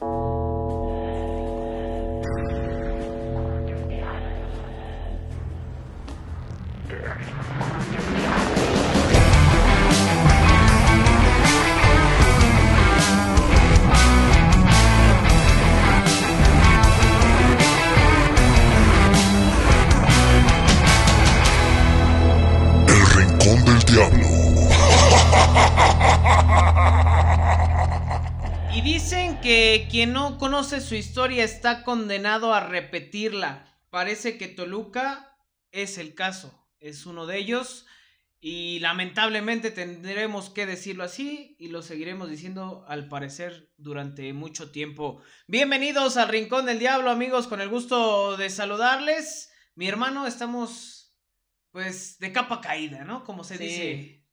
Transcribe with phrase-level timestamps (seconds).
[0.00, 0.06] El
[29.50, 33.66] que quien no conoce su historia está condenado a repetirla.
[33.90, 35.36] Parece que Toluca
[35.72, 37.84] es el caso, es uno de ellos.
[38.38, 45.20] Y lamentablemente tendremos que decirlo así y lo seguiremos diciendo al parecer durante mucho tiempo.
[45.48, 49.50] Bienvenidos al Rincón del Diablo amigos, con el gusto de saludarles.
[49.74, 51.12] Mi hermano, estamos
[51.72, 53.24] pues de capa caída, ¿no?
[53.24, 53.64] Como se Sí.
[53.64, 54.26] dice.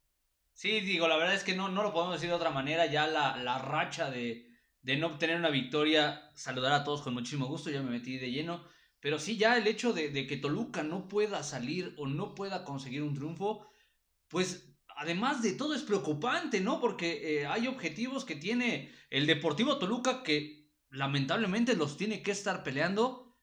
[0.53, 2.85] Sí, digo, la verdad es que no, no lo podemos decir de otra manera.
[2.85, 4.46] Ya la, la racha de,
[4.87, 8.31] de no obtener una victoria, saludar a todos con muchísimo gusto, ya me metí de
[8.31, 8.63] lleno.
[9.01, 13.03] Pero sí, ya el hecho de, que Toluca no pueda salir o no pueda conseguir
[13.03, 13.67] un triunfo,
[14.29, 16.79] pues además de todo es preocupante, ¿no?
[16.79, 22.63] Porque eh, hay objetivos que tiene el Deportivo Toluca que lamentablemente los tiene que estar
[22.63, 23.35] peleando.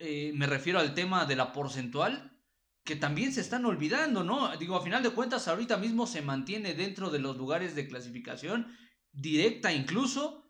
[0.00, 2.40] Eh, me refiero al tema de la porcentual
[2.82, 4.56] que también se están olvidando, ¿no?
[4.56, 8.76] Digo, a final de cuentas, ahorita mismo se mantiene dentro de los lugares de clasificación,
[9.12, 10.41] directa incluso,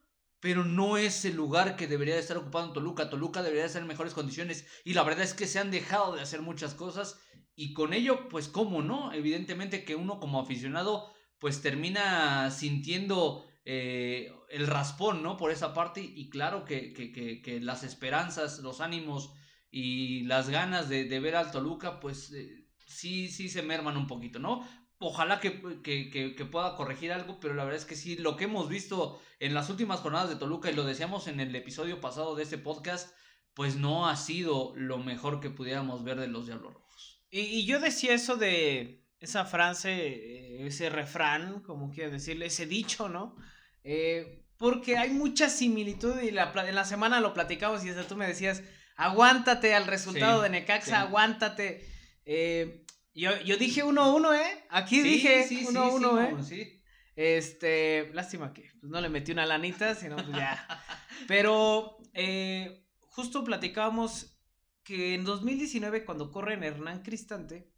[0.42, 3.08] pero no es el lugar que debería de estar ocupando Toluca.
[3.08, 6.16] Toluca debería de estar en mejores condiciones y la verdad es que se han dejado
[6.16, 7.20] de hacer muchas cosas
[7.54, 9.12] y con ello, pues, ¿cómo no?
[9.12, 15.36] Evidentemente que uno como aficionado, pues termina sintiendo eh, el raspón, ¿no?
[15.36, 19.32] Por esa parte y claro que, que, que, las esperanzas, los ánimos
[19.70, 24.08] y las ganas de, de ver al Toluca, pues eh, sí, sí se merman un
[24.08, 24.66] poquito, ¿no?
[25.02, 28.36] Ojalá que, que, que, que pueda corregir algo, pero la verdad es que sí, lo
[28.36, 32.00] que hemos visto en las últimas jornadas de Toluca, y lo decíamos en el episodio
[32.00, 33.14] pasado de este podcast,
[33.54, 37.22] pues no ha sido lo mejor que pudiéramos ver de los Diablos Rojos.
[37.30, 42.66] Y, y yo decía eso de esa frase, eh, ese refrán, como quiero decirle, ese
[42.66, 43.36] dicho, ¿no?
[43.84, 48.16] Eh, porque hay mucha similitud y la, en la semana lo platicamos y hasta tú
[48.16, 48.62] me decías,
[48.96, 50.92] aguántate al resultado Sí, de Necaxa, sí.
[50.92, 51.88] aguántate.
[52.24, 52.81] Eh,
[53.14, 54.64] yo, yo dije 1-1, ¿eh?
[54.70, 56.32] Aquí dije 1-1, ¿eh?
[56.32, 56.82] no, sí.
[57.14, 60.66] Este, lástima que pues, no le metí una lanita, sino pues ya.
[61.28, 64.38] Pero eh, justo platicábamos
[64.82, 67.70] que en 2019, cuando corren Hernán Cristante,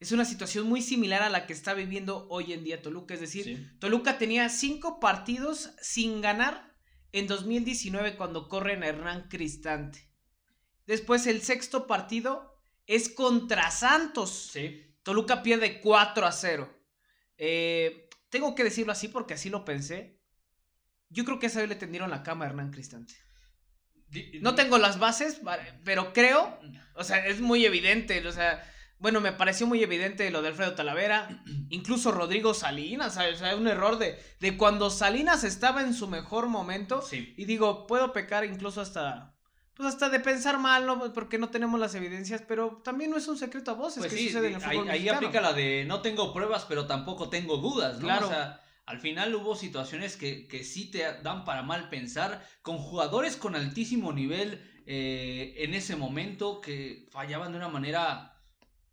[0.00, 3.14] es una situación muy similar a la que está viviendo hoy en día Toluca.
[3.14, 3.66] Es decir, Sí.
[3.78, 6.74] Toluca tenía cinco partidos sin ganar
[7.12, 10.10] en 2019 cuando corren Hernán Cristante.
[10.86, 12.51] Después el sexto partido
[12.86, 14.50] es contra Santos.
[14.52, 14.96] Sí.
[15.02, 16.82] Toluca pierde 4 a 0.
[17.38, 20.20] Eh, tengo que decirlo así porque así lo pensé.
[21.08, 23.14] Yo creo que esa vez le tendieron la cama a Hernán Cristante.
[24.40, 25.40] No tengo las bases,
[25.84, 26.58] pero creo,
[26.94, 28.62] o sea, es muy evidente, o sea,
[28.98, 33.68] bueno, me pareció muy evidente lo de Alfredo Talavera, incluso Rodrigo Salinas, o sea, un
[33.68, 37.00] error de, de cuando Salinas estaba en su mejor momento.
[37.02, 37.34] Sí.
[37.38, 39.31] Y digo, puedo pecar incluso hasta,
[39.74, 41.12] pues hasta de pensar mal, ¿no?
[41.12, 44.16] Porque no tenemos las evidencias, pero también no es un secreto a voces Pues que
[44.18, 45.16] sí, sucede en el ahí, fútbol ahí mexicano.
[45.18, 48.00] aplica la de no tengo pruebas, pero tampoco tengo dudas, ¿no?
[48.06, 48.26] Claro.
[48.26, 52.78] O sea, al final hubo situaciones que, que sí te dan para mal pensar, con
[52.78, 58.28] jugadores con altísimo nivel eh, en ese momento que fallaban de una manera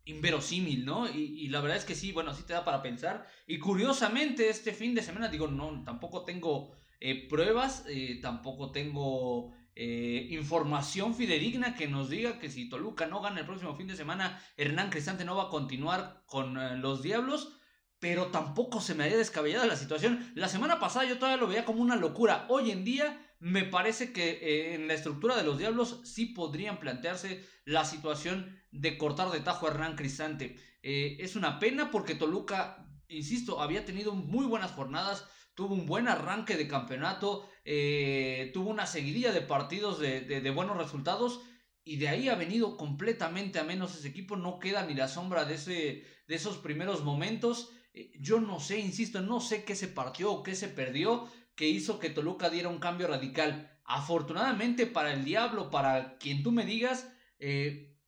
[0.04, 1.08] inverosímil, ¿no?
[1.08, 3.26] Y, y la verdad es que sí, bueno, sí te da para pensar.
[3.46, 9.52] Y curiosamente, este fin de semana, digo, no, tampoco tengo eh, pruebas, eh, tampoco tengo
[9.76, 13.96] eh, información fidedigna que nos diga que si Toluca no gana el próximo fin de
[13.96, 17.56] semana, Hernán Cristante no va a continuar con eh, los Diablos.
[17.98, 20.32] Pero tampoco se me haría descabellada la situación.
[20.34, 22.46] La semana pasada yo todavía lo veía como una locura.
[22.48, 26.78] Hoy en día me parece que eh, en la estructura de los Diablos sí podrían
[26.78, 30.56] plantearse la situación de cortar de tajo a Hernán Cristante.
[30.82, 35.26] Es una pena porque Toluca, insisto, había tenido muy buenas jornadas,
[35.60, 41.42] tuvo un buen arranque de campeonato, eh, tuvo una seguidilla de partidos de, buenos resultados
[41.84, 45.44] y de ahí ha venido completamente a menos ese equipo, no queda ni la sombra
[45.44, 47.72] de, ese, de esos primeros momentos.
[47.92, 51.68] Eh, yo no sé, insisto, no sé qué se partió o qué se perdió que
[51.68, 53.78] hizo que Toluca diera un cambio radical.
[53.84, 57.98] Afortunadamente para el Diablo, para quien tú me digas, eh,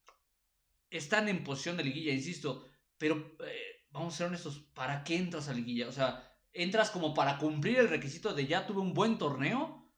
[0.89, 2.67] están en posición de liguilla, insisto,
[2.97, 3.37] pero
[3.91, 5.87] vamos a ser honestos, ¿para qué entras a liguilla?
[5.89, 9.91] O sea, ¿entras como para cumplir el requisito de ya tuve un buen torneo?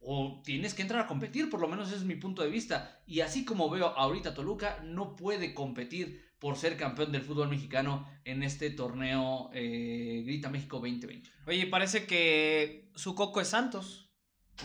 [0.00, 3.02] O tienes que entrar a competir, por lo menos ese es mi punto de vista.
[3.06, 8.08] Y así como veo ahorita Toluca, no puede competir por ser campeón del fútbol mexicano
[8.24, 11.30] en este torneo eh, Grita México 2020.
[11.46, 14.06] Oye, parece que su coco es Santos.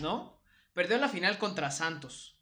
[0.00, 0.40] ¿no?
[0.72, 2.38] Perdió la final contra Santos.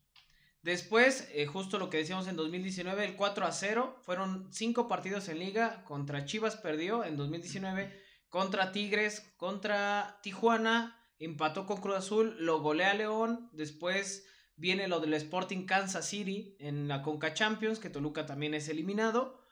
[0.62, 5.28] Después, eh, justo lo que decíamos en 2019, el 4 a 0, fueron cinco partidos
[5.28, 7.98] en liga, contra Chivas perdió en 2019,
[8.30, 15.12] contra Tigres, contra Tijuana, empató con Cruz Azul, lo golea León, después viene lo del
[15.12, 19.44] Sporting Kansas City en la Conca Champions, que Toluca también es eliminado,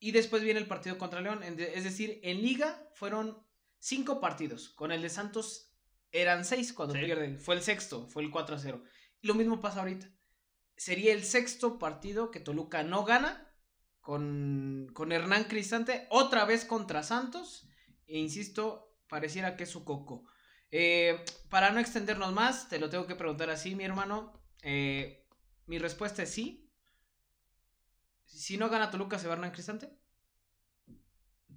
[0.00, 3.46] y después viene el partido contra León, es decir, en liga fueron
[3.78, 5.68] cinco partidos, con el de Santos
[6.10, 8.82] eran seis cuando pierden, fue el sexto, fue el 4 a 0.
[9.22, 10.10] Y lo mismo pasa ahorita
[10.82, 13.48] sería el sexto partido que Toluca no gana
[14.00, 17.68] con, con Hernán Cristante, otra vez contra Santos.
[18.12, 20.26] E insisto, pareciera que es su coco.
[20.70, 24.38] Eh, para no extendernos más, te lo tengo que preguntar así, mi hermano.
[24.62, 25.26] Eh,
[25.64, 26.70] mi respuesta es sí.
[28.26, 29.88] Si no gana Toluca, ¿se va Hernán Cristante?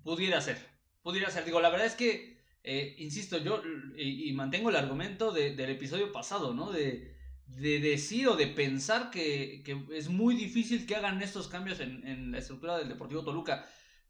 [0.02, 0.58] Pudiera ser.
[1.02, 1.44] Pudiera ser.
[1.44, 3.62] Digo, la verdad es que, eh, insisto, yo
[3.98, 6.72] y, mantengo el argumento del episodio pasado, ¿no?
[6.72, 7.18] De,
[7.48, 9.62] de decir o de pensar que,
[9.92, 13.68] es muy difícil que hagan estos cambios en, la estructura del Deportivo Toluca.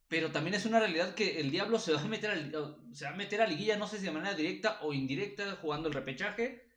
[0.07, 2.35] Pero también es una realidad que el Diablo se va a meter a,
[2.93, 5.87] se va a, meter a liguilla, no sé si de manera directa o indirecta, jugando
[5.87, 6.67] el repechaje.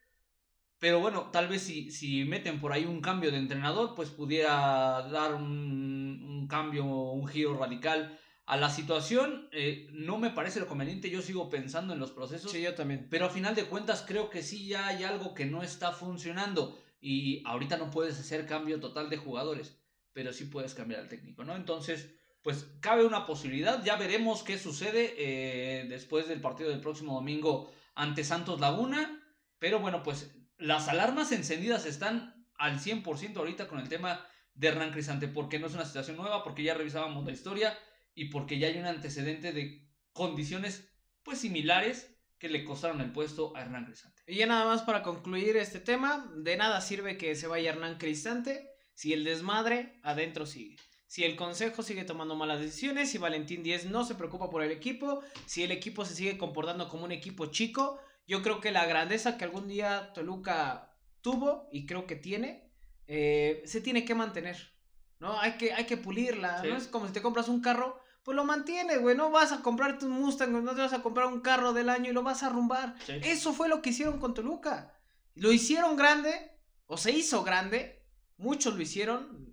[0.78, 5.02] Pero bueno, tal vez si, si meten por ahí un cambio de entrenador, pues pudiera
[5.10, 10.66] dar un, un cambio, un giro radical a la situación eh, no me parece lo
[10.66, 12.50] conveniente, yo sigo pensando en los procesos.
[12.50, 13.06] Sí, yo también.
[13.10, 16.82] Pero a final de cuentas creo que sí ya hay algo que no está funcionando
[16.98, 19.78] y ahorita no puedes hacer cambio total de jugadores,
[20.14, 21.56] pero sí puedes cambiar al técnico, ¿no?
[21.56, 22.08] Entonces,
[22.48, 27.70] pues cabe una posibilidad, ya veremos qué sucede eh, después del partido del próximo domingo
[27.94, 29.22] ante Santos Laguna,
[29.58, 34.92] pero bueno, pues las alarmas encendidas están al 100% ahorita con el tema de Hernán
[34.92, 37.78] Crisante, porque no es una situación nueva, porque ya revisábamos la historia
[38.14, 40.90] y porque ya hay un antecedente de condiciones
[41.22, 44.22] pues similares que le costaron el puesto a Hernán Cristante.
[44.26, 47.98] Y ya nada más para concluir este tema, de nada sirve que se vaya Hernán
[47.98, 50.76] Cristante si el desmadre adentro sigue.
[51.08, 54.70] Si el consejo sigue tomando malas decisiones, si Valentín Díez no se preocupa por el
[54.70, 58.84] equipo, si el equipo se sigue comportando como un equipo chico, yo creo que la
[58.84, 62.70] grandeza que algún día Toluca tuvo y creo que tiene,
[63.06, 64.74] eh, se tiene que mantener.
[65.18, 65.40] ¿no?
[65.40, 66.62] Hay que, hay que pulirla.
[66.62, 66.76] ¿no?
[66.76, 69.16] Es como si te compras un carro, pues lo mantiene, güey.
[69.16, 72.10] No vas a comprarte un Mustang, no te vas a comprar un carro del año
[72.10, 72.94] y lo vas a arrumbar.
[73.22, 74.94] Eso fue lo que hicieron con Toluca.
[75.34, 76.52] Lo hicieron grande,
[76.86, 78.04] o se hizo grande,
[78.36, 79.47] muchos lo hicieron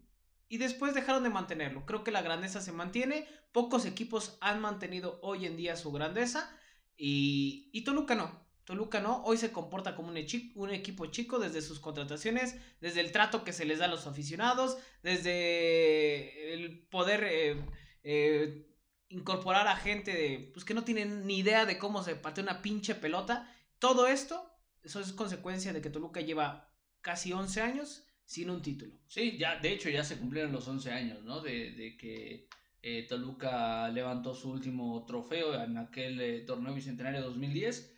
[0.56, 1.86] y después dejaron de mantenerlo.
[1.86, 3.28] Creo que la grandeza se mantiene.
[3.52, 6.50] Pocos equipos han mantenido hoy en día su grandeza
[6.96, 8.48] y, y Toluca no.
[8.64, 13.44] Toluca no, hoy se comporta como un, equipo chico desde sus contrataciones, desde el trato
[13.44, 17.62] que se les da a los aficionados, desde el poder eh,
[18.04, 18.66] eh,
[19.10, 22.62] incorporar a gente de, pues que no tienen ni idea de cómo se patea una
[22.62, 23.54] pinche pelota.
[23.78, 24.50] Todo esto,
[24.84, 28.94] eso es consecuencia de que Toluca lleva casi 11 años sin un título.
[29.08, 31.42] Sí, ya, de hecho ya se cumplieron los 11 años, ¿no?
[31.42, 32.48] De, que
[32.82, 37.94] eh, Toluca levantó su último trofeo en aquel eh, torneo bicentenario 2010.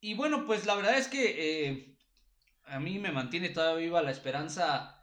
[0.00, 1.96] Y bueno, pues la verdad es que
[2.64, 4.98] a mí me mantiene todavía viva la esperanza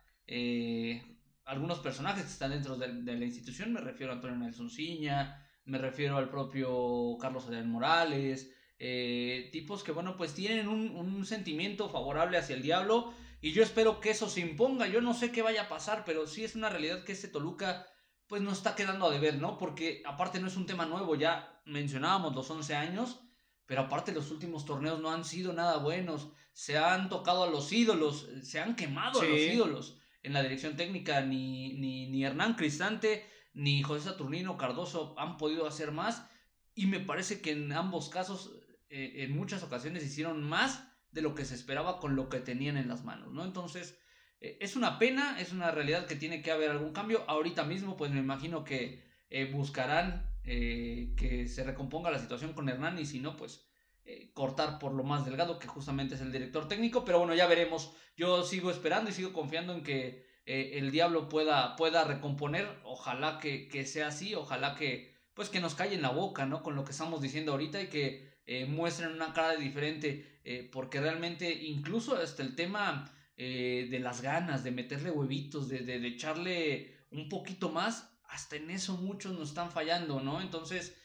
[1.50, 5.80] algunos personajes que están dentro de, la institución, me refiero a Antonio Nelson Ciña, me
[5.80, 12.38] refiero al propio Carlos Adrián Morales, eh, tipos que, bueno, pues tienen un, sentimiento favorable
[12.38, 15.64] hacia el diablo y yo espero que eso se imponga, yo no sé qué vaya
[15.64, 17.88] a pasar, pero sí es una realidad que este Toluca
[18.28, 19.58] pues no está quedando a deber, ¿no?
[19.58, 23.22] Porque aparte no es un tema nuevo, ya mencionábamos los 11 años,
[23.66, 27.72] pero aparte los últimos torneos no han sido nada buenos, se han tocado a los
[27.72, 33.26] ídolos, se han quemado a los ídolos en la dirección técnica, ni, ni, Hernán Cristante,
[33.54, 36.28] ni José Saturnino Cardoso han podido hacer más.
[36.76, 38.52] Y me parece que en ambos casos,
[38.90, 42.78] eh, en muchas ocasiones, hicieron más de lo que se esperaba con lo que tenían
[42.78, 43.44] en las manos, ¿no?
[43.44, 44.00] Entonces,
[44.42, 47.24] eh, es una pena, es una realidad que tiene que haber algún cambio.
[47.28, 52.98] Ahorita mismo, pues me imagino que eh, buscarán que se recomponga la situación con Hernán
[52.98, 53.70] y si no, pues
[54.10, 57.46] eh, cortar por lo más delgado, que justamente es el director técnico, pero bueno, ya
[57.46, 57.94] veremos.
[58.18, 63.38] Yo sigo esperando y sigo confiando en que eh, el Diablo pueda, pueda recomponer, ojalá
[63.38, 66.64] que, sea así, ojalá que pues que nos calle en la boca, ¿no?
[66.64, 70.39] Con lo que estamos diciendo ahorita y que eh, muestren una cara diferente,
[70.72, 76.98] porque realmente incluso hasta el tema de las ganas, de meterle huevitos, de, de, echarle
[77.12, 80.42] un poquito más, hasta en eso muchos nos están fallando, ¿no?
[80.42, 80.98] Entonces,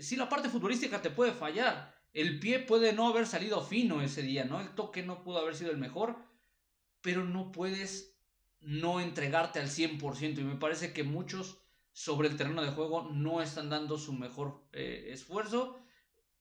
[0.00, 4.22] sí, la parte futbolística te puede fallar, el pie puede no haber salido fino ese
[4.22, 4.60] día, ¿no?
[4.60, 6.16] El toque no pudo haber sido el mejor,
[7.00, 8.16] pero no puedes
[8.60, 10.38] no entregarte al 100%.
[10.38, 11.58] Y me parece que muchos
[11.92, 15.78] sobre el terreno de juego no están dando su mejor eh, esfuerzo.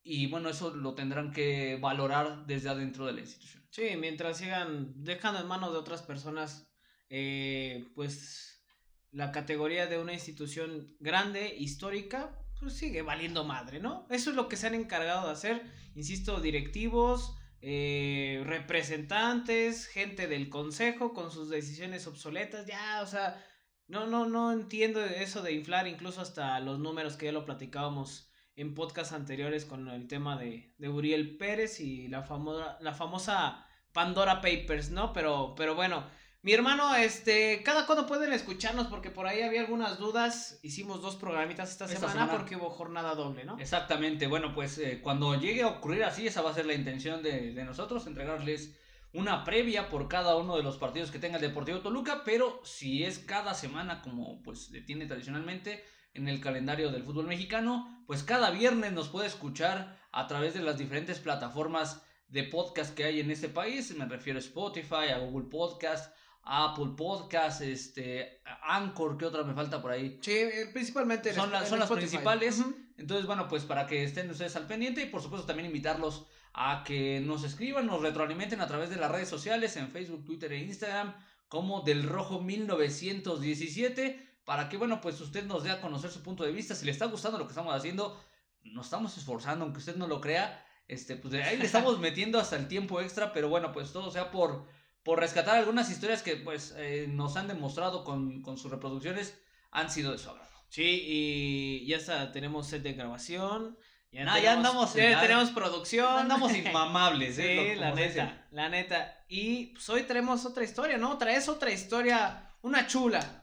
[0.03, 3.63] Y bueno, eso lo tendrán que valorar desde adentro de la institución.
[3.69, 6.69] Sí, mientras sigan dejando en manos de otras personas,
[7.09, 8.63] eh, pues
[9.11, 14.07] la categoría de una institución grande, histórica, pues sigue valiendo madre, ¿no?
[14.09, 15.63] Eso es lo que se han encargado de hacer,
[15.95, 23.41] insisto, directivos, eh, representantes, gente del consejo con sus decisiones obsoletas, ya, o sea,
[23.87, 28.32] no, no, no entiendo eso de inflar incluso hasta los números que ya lo platicábamos
[28.55, 33.65] en podcasts anteriores con el tema de, de Uriel Pérez y la, famosa la famosa
[33.91, 35.13] Pandora Papers, ¿no?
[35.13, 36.03] Pero, pero bueno,
[36.43, 40.59] mi hermano, este, cada cuando pueden escucharnos, porque por ahí había algunas dudas.
[40.61, 43.57] Hicimos dos programitas esta, semana, porque hubo jornada doble, ¿no?
[43.59, 44.27] Exactamente.
[44.27, 47.53] Bueno, pues eh, cuando llegue a ocurrir así, esa va a ser la intención de,
[47.53, 48.77] de, nosotros, entregarles
[49.13, 53.05] una previa por cada uno de los partidos que tenga el Deportivo Toluca, pero si
[53.05, 58.51] es cada semana, como pues tiene tradicionalmente, en el calendario del fútbol mexicano, pues cada
[58.51, 63.31] viernes nos puede escuchar a través de las diferentes plataformas de podcast que hay en
[63.31, 69.25] este país, me refiero a Spotify, a Google Podcast, a Apple Podcast, este, Anchor, ¿qué
[69.25, 70.19] otra me falta por ahí?
[70.21, 72.63] Sí, eh, principalmente son, son las principales.
[72.97, 76.83] Entonces, bueno, pues para que estén ustedes al pendiente y por supuesto también invitarlos a
[76.85, 80.59] que nos escriban, nos retroalimenten a través de las redes sociales en Facebook, Twitter e
[80.59, 81.15] Instagram
[81.47, 86.43] como del Rojo 1917 para que, bueno, pues usted nos dé a conocer su punto
[86.43, 86.75] de vista.
[86.75, 88.21] Si le está gustando lo que estamos haciendo,
[88.63, 90.65] nos estamos esforzando, aunque usted no lo crea.
[90.87, 94.31] Este, pues ahí le estamos metiendo hasta el tiempo extra, pero bueno, pues todo sea
[94.31, 94.67] por,
[95.03, 99.39] por rescatar algunas historias que pues eh, nos han demostrado con, con, sus reproducciones
[99.71, 100.51] han sido de su agrado.
[100.69, 103.77] Sí, y ya está, tenemos set de grabación.
[104.11, 104.93] Ya, nah, ya andamos.
[104.93, 106.05] Ya tenemos producción.
[106.05, 107.73] Andamos inmamables, ¿eh?
[107.73, 109.25] Sí, la neta, la neta.
[109.27, 111.17] Y pues hoy traemos otra historia, ¿no?
[111.17, 113.42] Traes otra historia, una chula.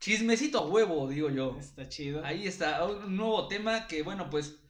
[0.00, 1.56] Chismecito a huevo, digo yo.
[1.58, 2.24] Está chido.
[2.24, 4.60] Ahí está, un nuevo tema que, bueno, pues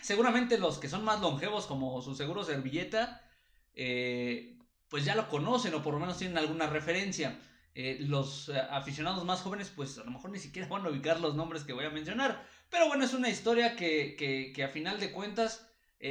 [0.00, 3.22] seguramente los que son más longevos, como su seguro servilleta,
[3.74, 7.38] eh, pues ya lo conocen o por lo menos tienen alguna referencia.
[7.74, 11.20] Eh, los eh, aficionados más jóvenes, pues a lo mejor ni siquiera van a ubicar
[11.20, 12.46] los nombres que voy a mencionar.
[12.70, 15.66] Pero bueno, es una historia que, que, que a final de cuentas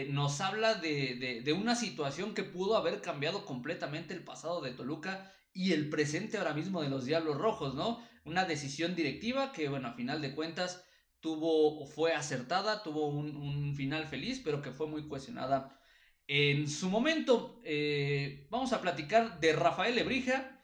[0.10, 4.72] nos habla de, de, de, una situación que pudo haber cambiado completamente el pasado de
[4.72, 8.04] Toluca y el presente ahora mismo de los Diablos Rojos, ¿no?
[8.28, 10.86] Una decisión directiva que, bueno, a final de cuentas
[11.22, 15.82] tuvo, fue acertada, tuvo un, final feliz, pero que fue muy cuestionada
[16.28, 17.62] en su momento.
[17.64, 20.62] Eh, vamos a platicar de Rafael Lebrija,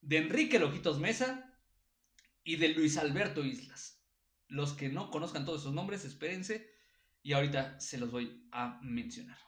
[0.00, 1.58] de Enrique Lojitos Mesa
[2.44, 4.04] y de Luis Alberto Islas.
[4.46, 6.70] Los que no conozcan todos esos nombres, espérense
[7.20, 9.45] y ahorita se los voy a mencionar.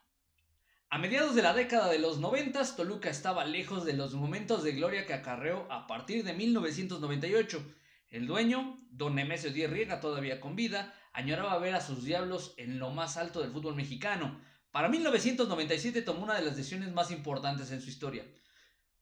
[0.90, 4.72] A mediados de la década de los 90, Toluca estaba lejos de los momentos de
[4.72, 7.62] gloria que acarreó a partir de 1998.
[8.08, 12.78] El dueño, don Nemesio Díaz Riega, todavía con vida, añoraba ver a sus diablos en
[12.78, 14.40] lo más alto del fútbol mexicano.
[14.70, 18.24] Para 1997 tomó una de las decisiones más importantes en su historia.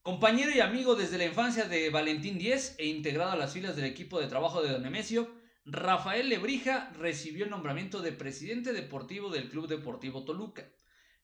[0.03, 3.85] Compañero y amigo desde la infancia de Valentín Díez e integrado a las filas del
[3.85, 5.31] equipo de trabajo de don Nemesio,
[5.65, 10.65] Rafael Lebrija recibió el nombramiento de presidente deportivo del Club Deportivo Toluca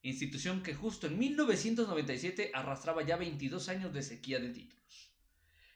[0.03, 5.13] institución que justo en 1997 arrastraba ya 22 años de sequía de títulos.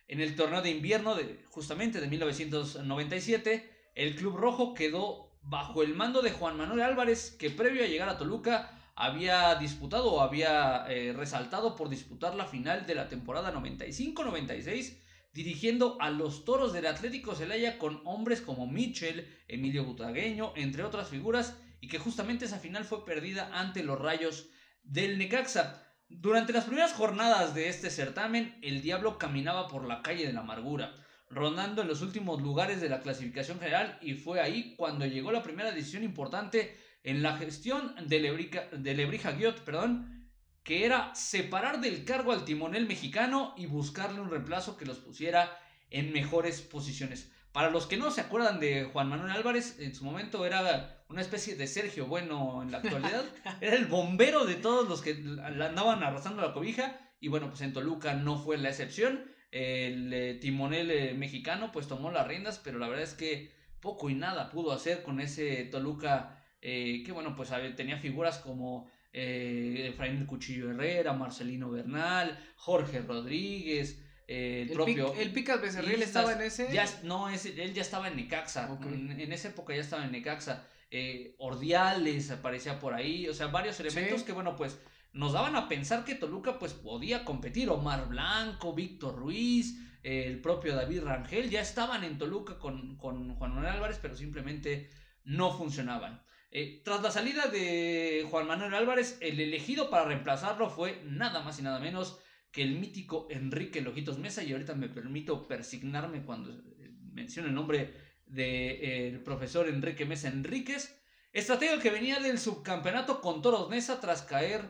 [0.08, 5.94] En el torneo de invierno de justamente de 1997, el Club Rojo quedó bajo el
[5.94, 10.86] mando de Juan Manuel Álvarez, que previo a llegar a Toluca había disputado o había
[10.88, 14.96] eh, resaltado por disputar la final de la temporada 95-96
[15.32, 21.10] dirigiendo a los toros del Atlético Celaya con hombres como Michel, Emilio Butagueño, entre otras
[21.10, 24.48] figuras, y que justamente esa final fue perdida ante los rayos
[24.82, 25.82] del Necaxa.
[26.08, 30.40] Durante las primeras jornadas de este certamen, el Diablo caminaba por la calle de la
[30.40, 30.94] amargura,
[31.28, 35.42] rondando en los últimos lugares de la clasificación general y fue ahí cuando llegó la
[35.42, 40.30] primera decisión importante en la gestión de Lebrija, de Lebrija Guiot, perdón,
[40.62, 45.56] que era separar del cargo al timonel mexicano y buscarle un reemplazo que los pusiera
[45.90, 47.30] en mejores posiciones.
[47.52, 51.20] Para los que no se acuerdan de Juan Manuel Álvarez, en su momento era una
[51.20, 53.24] especie de Sergio Bueno en la actualidad.
[53.60, 56.98] era el bombero de todos los que andaban arrasando la cobija.
[57.20, 59.24] Y bueno, pues en Toluca no fue la excepción.
[59.50, 64.10] El eh, timonel eh, mexicano pues tomó las riendas, pero la verdad es que poco
[64.10, 70.26] y nada pudo hacer con ese Toluca eh, que bueno, pues tenía figuras como Efraín
[70.26, 75.14] Cuchillo Herrera, Marcelino Bernal, Jorge Rodríguez, el, propio.
[75.14, 76.70] ¿El Picas Becerril estaba en ese?
[76.72, 78.68] Ya, no, ese, él ya estaba en Necaxa.
[78.84, 80.66] En, esa época ya estaba en Necaxa.
[80.98, 83.28] Eh, Ordiales aparecía por ahí.
[83.28, 84.80] O sea, varios elementos que, bueno, pues
[85.12, 87.68] nos daban a pensar que Toluca pues podía competir.
[87.68, 93.54] Omar Blanco, Víctor Ruiz, el propio David Rangel ya estaban en Toluca con, con Juan
[93.54, 94.88] Manuel Álvarez, pero simplemente
[95.24, 96.22] no funcionaban.
[96.50, 101.58] Eh, tras la salida de Juan Manuel Álvarez, el elegido para reemplazarlo fue nada más
[101.58, 104.42] y nada menos que el mítico Enrique Lojitos Mesa.
[104.42, 111.00] Y ahorita me permito persignarme cuando eh, menciono el nombre del profesor Enrique Mesa Enríquez.
[111.32, 114.62] Estratega que venía del subcampeonato con Toros Nesa tras caer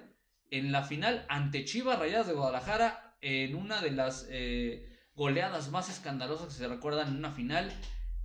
[0.51, 5.89] en la final ante Chivas Rayadas de Guadalajara en una de las eh, goleadas más
[5.89, 7.73] escandalosas que se recuerdan en una final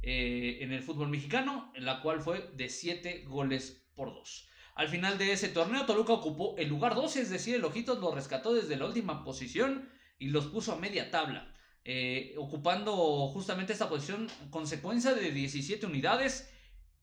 [0.04, 4.50] eh, en el fútbol mexicano, en la cual fue de 7 goles por 2.
[4.76, 8.16] Al final de ese torneo, Toluca ocupó el lugar 12, es decir, el Ojitos lo
[8.16, 12.94] rescató desde la última posición y los puso a media tabla, eh, ocupando
[13.30, 16.52] justamente esta posición consecuencia de 17 unidades,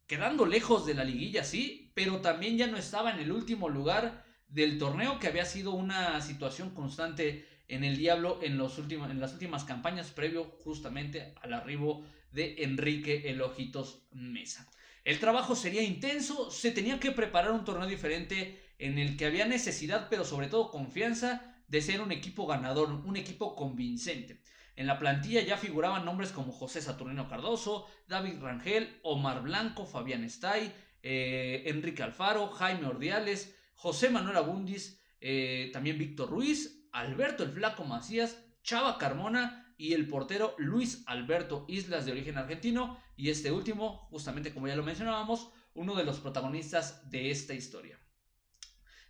[0.06, 4.25] quedando lejos de la liguilla, sí, pero también ya no estaba en el último lugar
[4.49, 9.32] del torneo, que había sido una situación constante en el Diablo en, los en las
[9.32, 14.68] últimas campañas, previo justamente al arribo de Enrique Elojitos Mesa.
[15.04, 19.47] El trabajo sería intenso, se tenía que preparar un torneo diferente en el que había
[19.47, 24.40] necesidad, pero sobre todo confianza, de ser un equipo ganador, un equipo convincente.
[24.78, 30.23] En la plantilla ya figuraban nombres como José Saturnino Cardoso, David Rangel, Omar Blanco, Fabián
[30.23, 37.50] Estay, eh, Enrique Alfaro, Jaime Ordiales, José Manuel Abundis, eh, también Víctor Ruiz, Alberto el
[37.50, 43.00] Flaco Macías, Chava Carmona y el portero Luis Alberto Islas de origen argentino.
[43.16, 47.99] Y este último, justamente como ya lo mencionábamos, uno de los protagonistas de esta historia.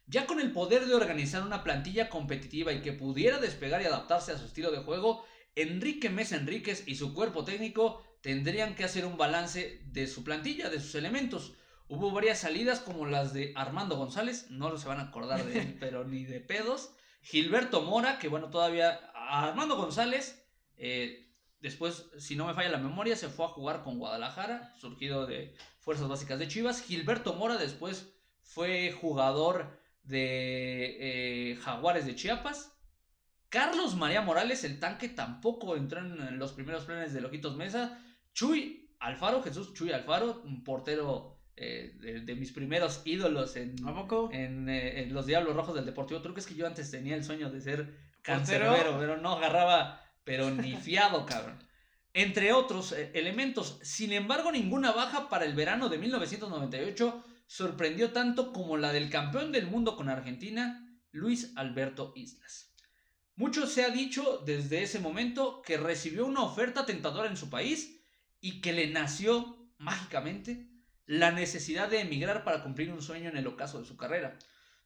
[0.07, 4.33] Ya con el poder de organizar una plantilla competitiva y que pudiera despegar y adaptarse
[4.33, 9.05] a su estilo de juego, Enrique Mesa Enríquez y su cuerpo técnico tendrían que hacer
[9.07, 11.55] un balance de su plantilla, de sus elementos.
[11.89, 15.77] Hubo varias salidas como las de Armando González, no se van a acordar de él,
[15.81, 16.93] pero ni de pedos.
[17.23, 23.17] Gilberto Mora, que bueno, todavía Armando González, eh, después, si no me falla la memoria,
[23.17, 26.83] se fue a jugar con Guadalajara, surgido de Fuerzas Básicas de Chivas.
[26.83, 28.13] Gilberto Mora después
[28.43, 32.78] fue jugador de eh, Jaguares de Chiapas.
[33.49, 37.99] Carlos María Morales, el tanque, tampoco entró en los primeros planes de Lojitos Mesa.
[38.35, 43.77] Chuy Alfaro, Jesús Chuy Alfaro, un portero eh, de, mis primeros ídolos en,
[44.69, 46.39] eh, En, los Diablos Rojos del Deportivo Truco.
[46.39, 50.77] Es que yo antes tenía el sueño de ser cancerbero, pero no agarraba, pero ni
[50.77, 51.59] fiado, cabrón.
[52.15, 53.79] Entre otros eh, elementos.
[53.83, 59.53] Sin embargo, ninguna baja para el verano de 1998 sorprendió tanto como la del campeón
[59.53, 62.68] del mundo con Argentina, Luis Alberto Islas.
[63.39, 68.05] Mucho se ha dicho desde ese momento que recibió una oferta tentadora en su país
[68.41, 70.67] y que le nació mágicamente
[71.07, 74.37] la necesidad de emigrar para cumplir un sueño en el ocaso de su carrera.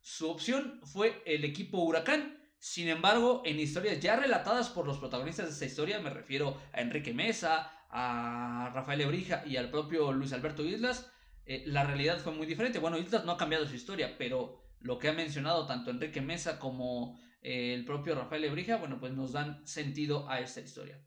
[0.02, 2.38] Su opción fue el equipo Huracán.
[2.58, 6.82] Sin embargo, en historias ya relatadas por los protagonistas de esta historia, me refiero a
[6.82, 11.10] Enrique Mesa, a Rafael Ebrija y al propio Luis Alberto Islas,
[11.46, 12.78] eh, la realidad fue muy diferente.
[12.78, 16.58] Bueno, Islas no ha cambiado su historia, pero lo que ha mencionado tanto Enrique Mesa
[16.58, 21.00] como eh, el propio Rafael Ebrija, bueno, pues nos dan sentido a esta historia.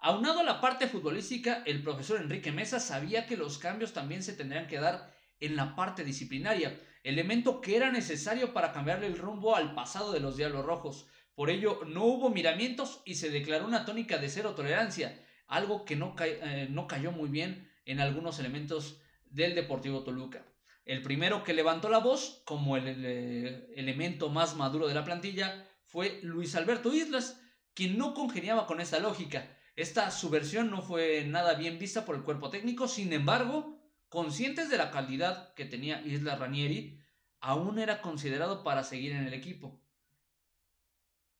[0.00, 4.34] Aunado a la parte futbolística, el profesor Enrique Mesa sabía que los cambios también se
[4.34, 9.56] tendrían que dar en la parte disciplinaria, elemento que era necesario para cambiarle el rumbo
[9.56, 11.06] al pasado de los Diablos Rojos.
[11.34, 15.96] Por ello, no hubo miramientos y se declaró una tónica de cero tolerancia, algo que
[15.96, 20.46] no, eh, no cayó muy bien en algunos elementos del Deportivo Toluca.
[20.84, 25.66] El primero que levantó la voz, como el, el elemento más maduro de la plantilla,
[25.94, 27.40] fue Luis Alberto Islas,
[27.72, 32.22] quien no congeniaba con esta lógica esta subversión no fue nada bien vista por el
[32.22, 37.00] cuerpo técnico, sin embargo, conscientes de la calidad que tenía Isla Ranieri,
[37.40, 39.82] aún era considerado para seguir en el equipo.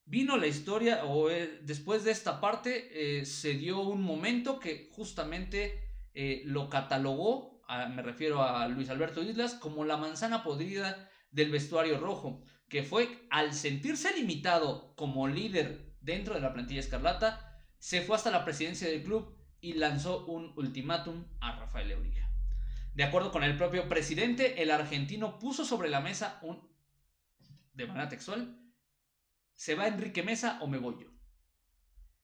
[0.04, 4.90] Vino la historia, o eh, después de esta parte, eh, se dio un momento que
[4.92, 7.62] justamente eh, lo catalogó,
[7.94, 13.26] me refiero a Luis Alberto Islas, como la manzana podrida del vestuario rojo, que fue
[13.30, 18.88] al sentirse limitado como líder dentro de la plantilla escarlata, se fue hasta la presidencia
[18.88, 22.30] del club y lanzó un ultimátum a Rafael Euriga.
[22.94, 26.68] De acuerdo con el propio presidente, el argentino puso sobre la mesa un,
[27.72, 28.58] de manera textual,
[29.54, 31.08] ¿se va Enrique Mesa o me voy yo?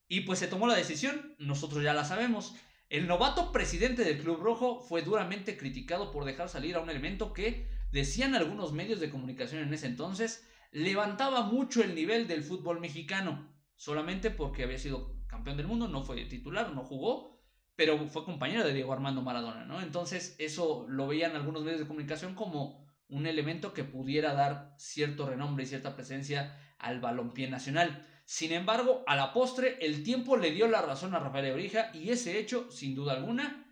[0.07, 2.55] Y pues se tomó la decisión, nosotros ya la sabemos.
[2.89, 7.33] El novato presidente del Club Rojo fue duramente criticado por dejar salir a un elemento
[7.33, 12.81] que, decían algunos medios de comunicación en ese entonces, levantaba mucho el nivel del fútbol
[12.81, 17.41] mexicano, solamente porque había sido campeón del mundo, no fue titular, no jugó,
[17.77, 19.81] pero fue compañero de Diego Armando Maradona, ¿no?
[19.81, 25.27] Entonces eso lo veían algunos medios de comunicación como un elemento que pudiera dar cierto
[25.27, 28.07] renombre y cierta presencia al balompié nacional.
[28.25, 32.11] Sin embargo, a la postre, el tiempo le dio la razón a Rafael Ebrija y
[32.11, 33.67] ese hecho, sin duda alguna,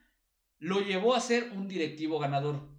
[0.58, 2.77] lo llevó a ser un directivo ganador.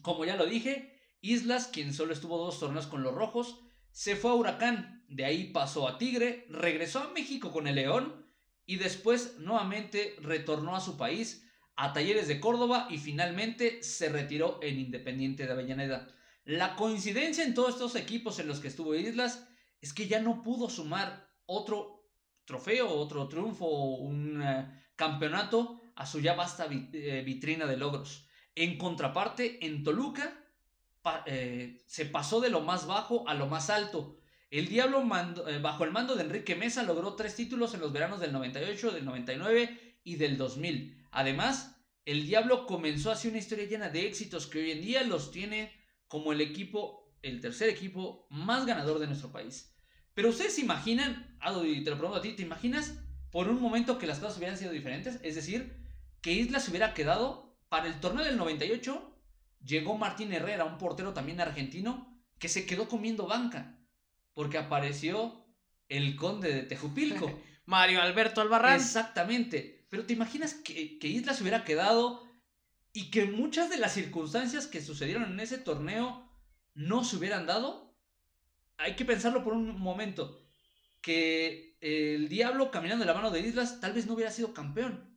[0.00, 4.30] Como ya lo dije, Islas, quien solo estuvo dos torneos con los Rojos, se fue
[4.30, 8.26] a Huracán, de ahí pasó a Tigre, regresó a México con el León
[8.64, 14.58] y después nuevamente retornó a su país, a Talleres de Córdoba y finalmente se retiró
[14.62, 16.08] en Independiente de Avellaneda.
[16.44, 19.46] La coincidencia en todos estos equipos en los que estuvo Islas
[19.80, 22.08] es que ya no pudo sumar otro
[22.44, 28.26] trofeo, otro triunfo, un eh, campeonato a su ya vasta eh, vitrina de logros.
[28.54, 30.38] En contraparte, en Toluca
[31.26, 34.18] eh, se pasó de lo más bajo a lo más alto.
[34.50, 35.02] El Diablo
[35.62, 39.06] bajo el mando de Enrique Mesa logró tres títulos en los veranos del 98, del
[39.06, 41.06] 99 y del 2000.
[41.10, 45.30] Además, el Diablo comenzó así una historia llena de éxitos que hoy en día los
[45.30, 45.72] tiene
[46.08, 49.74] como el equipo, el tercer equipo más ganador de nuestro país.
[50.14, 52.98] Pero ustedes se imaginan, Ado, y te lo pregunto a ti, ¿te imaginas
[53.30, 55.18] por un momento que las cosas hubieran sido diferentes?
[55.22, 55.78] Es decir,
[56.20, 59.18] que Isla se hubiera quedado para el torneo del 98,
[59.64, 63.78] llegó Martín Herrera, un portero también argentino, que se quedó comiendo banca,
[64.34, 65.46] porque apareció
[65.88, 67.32] el conde de Tejupilco.
[67.64, 68.74] Mario Alberto Albarrán.
[68.74, 69.86] Exactamente.
[69.88, 72.22] Pero ¿te imaginas que, que Isla se hubiera quedado
[72.92, 76.30] y que muchas de las circunstancias que sucedieron en ese torneo
[76.74, 77.96] no se hubieran dado,
[78.76, 80.38] hay que pensarlo por un momento.
[81.00, 85.11] Que el Diablo caminando de la mano de Islas tal vez no hubiera sido campeón.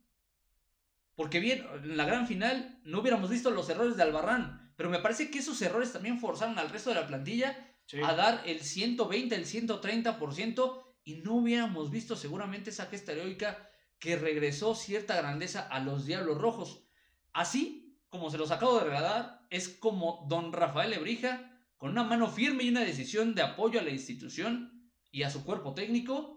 [1.16, 4.72] Porque bien, en la gran final no hubiéramos visto los errores de Albarrán.
[4.76, 7.56] Pero me parece que esos errores también forzaron al resto de la plantilla
[8.04, 14.16] a dar el 120, el 130% y no hubiéramos visto seguramente esa gesta heroica que
[14.16, 16.84] regresó cierta grandeza a los Diablos Rojos.
[17.32, 22.28] Así, como se los acabo de regalar, es como don Rafael Lebrija, con una mano
[22.28, 26.35] firme y una decisión de apoyo a la institución y a su cuerpo técnico,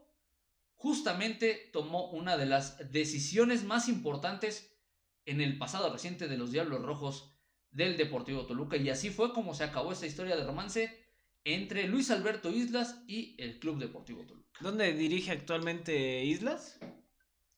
[0.80, 4.80] justamente tomó una de las decisiones más importantes
[5.26, 7.36] en el pasado reciente de los Diablos Rojos
[7.70, 8.78] del Deportivo Toluca.
[8.78, 11.06] Y así fue como se acabó esta historia de romance
[11.44, 14.50] entre Luis Alberto Islas y el Club Deportivo Toluca.
[14.62, 16.80] ¿Dónde dirige actualmente Islas?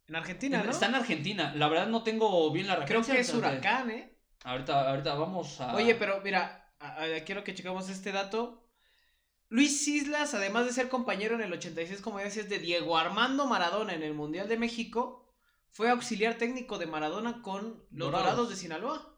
[0.08, 0.72] En Argentina, ¿no?
[0.72, 1.54] Está en Argentina.
[1.56, 3.14] La verdad no tengo bien la referencia.
[3.14, 4.18] Creo que es Huracán, ¿eh?
[4.44, 5.76] Ahorita, ahorita vamos a...
[5.76, 6.74] Oye, pero mira,
[7.24, 8.68] quiero que checamos este dato.
[9.52, 13.94] Luis Islas, además de ser compañero en el 86, como decías, de Diego Armando Maradona
[13.94, 15.32] en el Mundial de México,
[15.70, 19.16] fue auxiliar técnico de Maradona con los Dorados, de Sinaloa.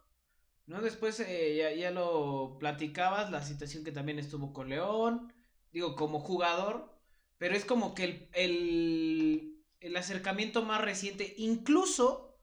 [0.66, 0.82] ¿No?
[0.82, 5.32] Después eh, ya, ya, lo platicabas, la situación que también estuvo con León,
[5.72, 6.94] digo, como jugador,
[7.38, 12.40] pero es como que el el acercamiento más reciente, incluso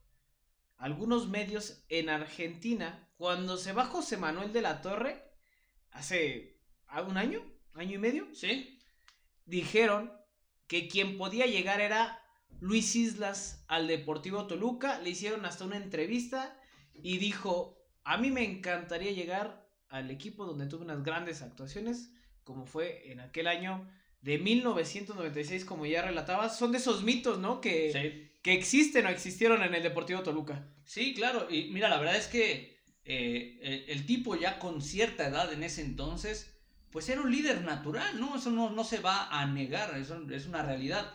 [0.77, 5.23] algunos medios en Argentina, cuando se va José Manuel de la Torre,
[5.89, 6.59] hace
[7.07, 7.41] un año,
[7.73, 8.79] año y medio, ¿sí?
[9.45, 10.11] Dijeron
[10.67, 12.21] que quien podía llegar era
[12.59, 16.57] Luis Islas al Deportivo Toluca, le hicieron hasta una entrevista
[16.93, 22.65] y dijo, a mí me encantaría llegar al equipo donde tuve unas grandes actuaciones, como
[22.65, 23.89] fue en aquel año
[24.21, 27.59] de 1996, como ya relatabas, son de esos mitos, ¿no?
[27.59, 30.67] Que, que existen o existieron en el Deportivo Toluca.
[30.85, 35.51] Sí, claro, y mira, la verdad es que eh, el, tipo ya con cierta edad
[35.51, 36.50] en ese entonces,
[36.91, 38.35] pues era un líder natural, ¿no?
[38.35, 41.13] Eso no, no se va a negar, eso es una realidad.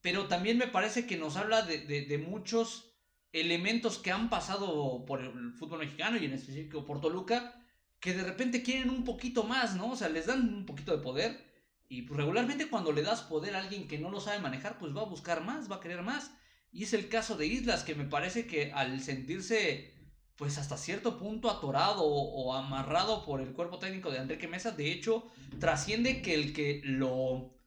[0.00, 2.94] Pero también me parece que nos habla de, de muchos
[3.32, 7.62] elementos que han pasado por el fútbol mexicano y en específico por Toluca,
[8.00, 9.90] que de repente quieren un poquito más, ¿no?
[9.90, 11.48] O sea, les dan un poquito de poder
[11.88, 14.94] y pues regularmente cuando le das poder a alguien que no lo sabe manejar, pues
[14.94, 16.32] va a buscar más, va a querer más.
[16.70, 19.94] Y es el caso de Islas, que me parece que al sentirse
[20.38, 24.92] pues hasta cierto punto atorado o, amarrado por el cuerpo técnico de Enrique Mesa, de
[24.92, 25.26] hecho,
[25.58, 27.58] trasciende que el que lo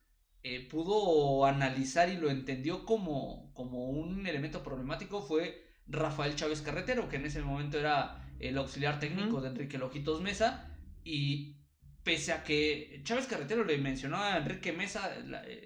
[0.42, 7.10] eh, pudo analizar y lo entendió como, como un elemento problemático fue Rafael Chávez Carretero,
[7.10, 10.68] que en ese momento era el auxiliar técnico de Enrique Lojitos Mesa.
[11.04, 11.58] Y
[12.04, 15.12] pese a que Chávez Carretero le mencionó a Enrique Mesa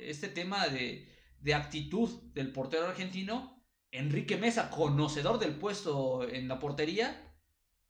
[0.02, 1.08] este tema de,
[1.54, 3.55] actitud del portero argentino,
[3.98, 7.34] Enrique Mesa, conocedor del puesto en la portería,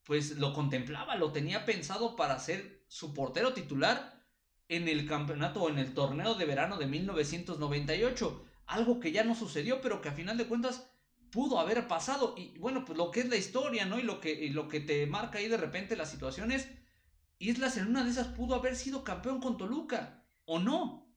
[0.04, 4.24] pues lo contemplaba, lo tenía pensado para ser su portero titular
[4.68, 8.46] en el campeonato o en el torneo de verano de 1998.
[8.68, 10.90] Algo que ya no sucedió, pero que a final de cuentas
[11.32, 12.36] pudo haber pasado.
[12.38, 14.00] Y bueno, pues lo que es la historia, ¿no?
[14.00, 16.68] Y lo que, y lo que te marca ahí de repente las situaciones
[17.40, 21.14] Islas en una de esas pudo haber sido campeón con Toluca, o no.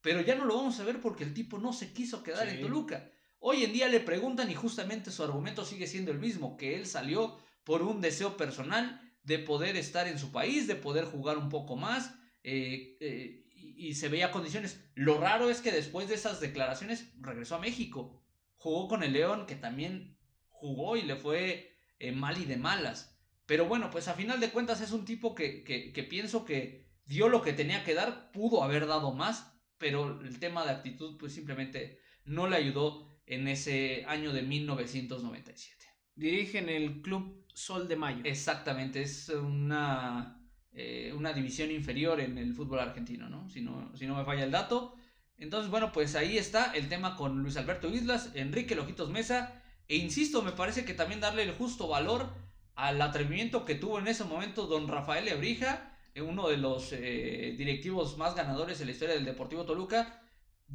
[0.00, 2.60] Pero ya no lo vamos a ver porque el tipo no se quiso quedar en
[2.60, 3.10] Toluca.
[3.42, 6.86] Hoy en día le preguntan y justamente su argumento sigue siendo el mismo, que él
[6.86, 11.48] salió por un deseo personal de poder estar en su país, de poder jugar un
[11.48, 14.84] poco más, eh, eh, y, se veía condiciones.
[14.94, 18.22] Lo raro es que después de esas declaraciones regresó a México,
[18.56, 23.18] jugó con el León, que también jugó y le fue eh, mal y de malas.
[23.46, 27.28] Pero bueno, pues a final de cuentas es un tipo que, que, pienso que dio
[27.30, 31.32] lo que tenía que dar, pudo haber dado más, pero el tema de actitud pues
[31.32, 35.86] simplemente no le ayudó en ese año de 1997.
[36.16, 38.22] Dirige en el Club Sol de Mayo.
[38.24, 43.48] Exactamente, es una, eh, una división inferior en el fútbol argentino, ¿no?
[43.48, 43.96] Si, ¿no?
[43.96, 44.96] si no me falla el dato.
[45.38, 49.96] Entonces, bueno, pues ahí está el tema con Luis Alberto Islas, Enrique Lojitos Mesa, e
[49.96, 52.28] insisto, me parece que también darle el justo valor
[52.74, 57.54] al atrevimiento que tuvo en ese momento don Rafael Ebrija, eh, uno de los eh,
[57.56, 60.19] directivos más ganadores en la historia del Deportivo Toluca.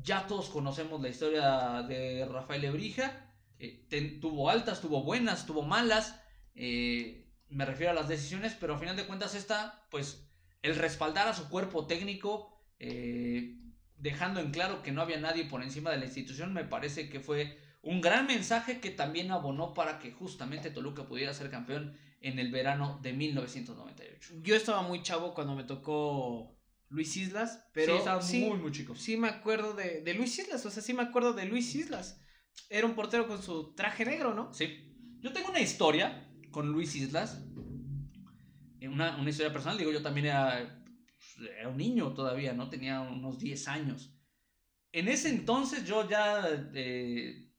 [0.01, 3.33] Ya todos conocemos la historia de Rafael Ebrija.
[3.59, 6.19] Eh, tuvo altas, tuvo buenas, tuvo malas.
[6.53, 10.27] me refiero a las decisiones, pero a final de cuentas esta, pues
[10.61, 12.51] el respaldar a su cuerpo técnico,
[13.97, 17.19] dejando en claro que no había nadie por encima de la institución, me parece que
[17.19, 22.39] fue un gran mensaje que también abonó para que justamente Toluca pudiera ser campeón en
[22.39, 24.33] el verano de 1998.
[24.41, 26.54] Yo estaba muy chavo cuando me tocó
[26.89, 28.95] Luis Islas, pero sí, estaba muy, muy chico.
[28.95, 32.21] Sí me acuerdo de, de, Luis Islas, o sea, sí me acuerdo de Luis Islas.
[32.69, 34.53] Era un portero con su traje negro, ¿no?
[34.53, 34.93] Sí.
[35.19, 37.43] Yo tengo una historia con Luis Islas,
[38.79, 40.83] eh, una, una historia personal, digo, yo también era,
[41.57, 42.69] era un niño todavía, ¿no?
[42.69, 44.15] Tenía unos 10 años.
[44.91, 47.51] En ese entonces yo ya eh,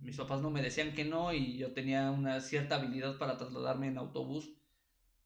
[0.00, 3.88] mis papás no me decían que no y yo tenía una cierta habilidad para trasladarme
[3.88, 4.54] en autobús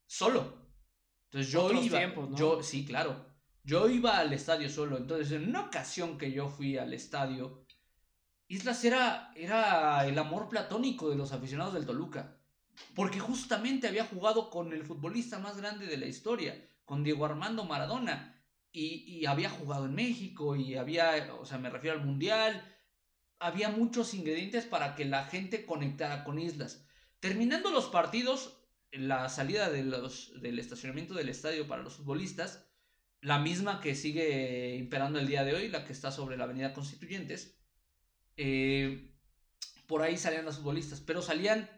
[0.06, 0.60] solo.
[1.26, 3.31] Entonces yo iba, yo sí, claro.
[3.64, 4.96] Yo iba al estadio solo.
[4.96, 7.64] Entonces, en una ocasión que yo fui al estadio,
[8.48, 12.38] Islas era, era el amor platónico de los aficionados del Toluca.
[12.94, 17.64] Porque justamente había jugado con el futbolista más grande de la historia, con Diego Armando
[17.64, 18.28] Maradona.
[18.72, 22.64] Y, había jugado en México y había, o sea, me refiero al Mundial,
[23.38, 26.86] había muchos ingredientes para que la gente conectara con Islas.
[27.20, 28.56] Terminando los partidos,
[28.90, 32.66] la salida de los, del estacionamiento del estadio para los futbolistas,
[33.22, 36.74] la misma que sigue imperando el día de hoy, la que está sobre la avenida
[36.74, 37.56] Constituyentes,
[38.36, 39.14] eh,
[39.86, 41.70] por ahí salían los futbolistas, pero salían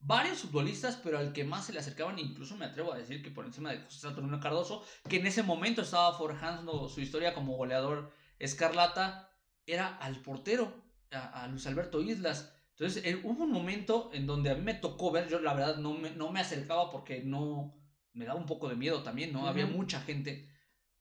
[0.00, 3.30] varios futbolistas, pero al que más se le acercaban, incluso me atrevo a decir que
[3.30, 7.56] por encima de José Saturnino Cardoso, que en ese momento estaba forjando su historia como
[7.56, 9.30] goleador escarlata,
[9.66, 12.52] era al portero, a, Luis Alberto Islas.
[12.72, 15.78] Entonces, eh, hubo un momento en donde a mí me tocó ver, yo la verdad
[15.78, 17.74] no me, no me acercaba porque no,
[18.12, 19.46] me daba un poco de miedo también, ¿no?
[19.46, 20.50] Había mucha gente.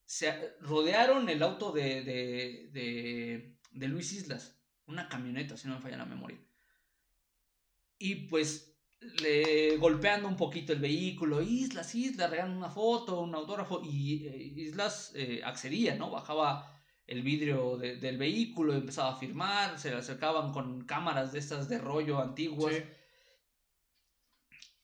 [0.06, 5.98] Se rodearon el auto de, de, de, Luis Islas, una camioneta, si no me falla
[5.98, 6.40] la memoria.
[7.98, 8.78] Y pues
[9.22, 14.54] le golpeando un poquito el vehículo, Islas, Islas, regalan una foto, un autógrafo, y eh,
[14.56, 16.12] Islas eh, accedía, ¿no?
[16.12, 16.72] Bajaba
[17.08, 21.78] el vidrio del vehículo, empezaba a firmar, se le acercaban con cámaras de estas de
[21.78, 22.76] rollo antiguas.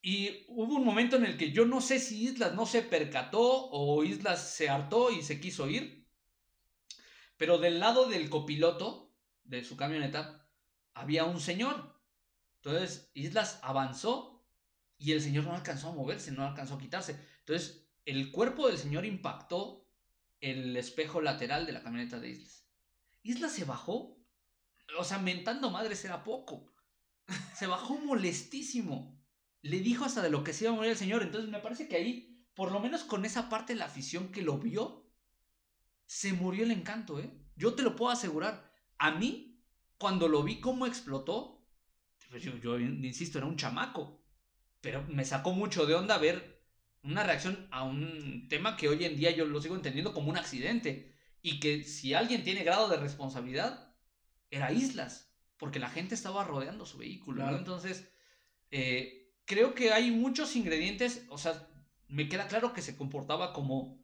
[0.02, 3.70] Y hubo un momento en el que yo no sé si Islas no se percató
[3.70, 6.08] o Islas se hartó y se quiso ir.
[7.38, 10.48] Pero del lado del copiloto de su camioneta
[10.94, 12.00] había un señor.
[12.58, 14.44] Entonces Islas avanzó
[14.98, 17.20] y el señor no alcanzó a moverse, no alcanzó a quitarse.
[17.40, 19.88] Entonces el cuerpo del señor impactó
[20.40, 22.66] el espejo lateral de la camioneta de Islas.
[23.24, 24.18] Islas se bajó,
[24.98, 26.74] o sea, mentando madres era poco.
[27.56, 29.21] Se bajó molestísimo.
[29.62, 31.21] Le dijo hasta de lo que se iba a morir el señor.
[31.21, 34.41] Entonces me parece que ahí, por lo menos con esa parte de la afición que
[34.41, 35.10] lo vio,
[36.06, 37.32] se murió el encanto, ¿eh?
[37.56, 38.74] Yo te lo puedo asegurar.
[38.97, 39.63] A mí,
[39.97, 41.65] cuando lo vi cómo explotó,
[42.30, 44.24] pues yo, yo insisto, era un chamaco.
[44.82, 46.65] Pero me sacó mucho de onda ver
[47.04, 50.38] una reacción a un tema que hoy en día yo lo sigo entendiendo como un
[50.38, 51.15] accidente.
[51.41, 53.95] Y que si alguien tiene grado de responsabilidad,
[54.50, 57.47] era Islas, porque la gente estaba rodeando su vehículo.
[57.56, 58.12] Entonces,
[58.69, 61.68] eh, creo que hay muchos ingredientes, o sea,
[62.08, 64.02] me queda claro que se comportaba como,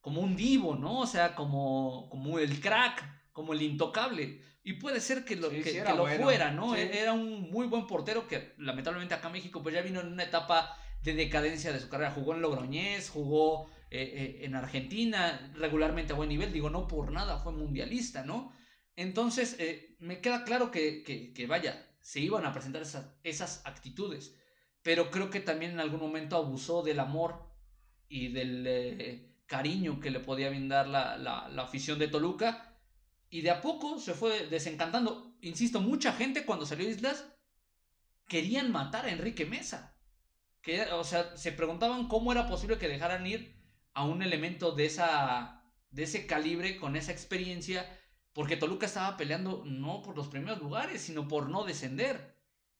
[0.00, 1.00] como un divo, ¿no?
[1.00, 4.42] O sea, como, como el crack, como el intocable.
[4.62, 6.74] Y puede ser que lo, que, lo fuera, ¿no?
[6.74, 10.24] Era un muy buen portero que lamentablemente acá en México pues ya vino en una
[10.24, 12.10] etapa de decadencia de su carrera.
[12.10, 16.52] Jugó en Logroñés, jugó eh, eh, en Argentina, regularmente a buen nivel.
[16.52, 18.52] Digo, no por nada, fue mundialista, ¿no?
[18.96, 24.34] Entonces, eh, me queda claro que, que, vaya, se iban a presentar esas, esas actitudes.
[24.86, 27.42] Pero creo que también en algún momento abusó del amor
[28.08, 32.78] y del cariño que le podía brindar la, la, la afición de Toluca.
[33.28, 35.34] Y de a poco se fue desencantando.
[35.40, 37.26] Insisto, mucha gente cuando salió Islas
[38.28, 39.96] querían matar a Enrique Mesa
[40.92, 43.56] o sea, se preguntaban cómo era posible que dejaran ir
[43.94, 47.86] a un elemento de, esa, de ese calibre, con esa experiencia,
[48.32, 52.36] porque Toluca estaba peleando no por los primeros lugares, sino por no descender.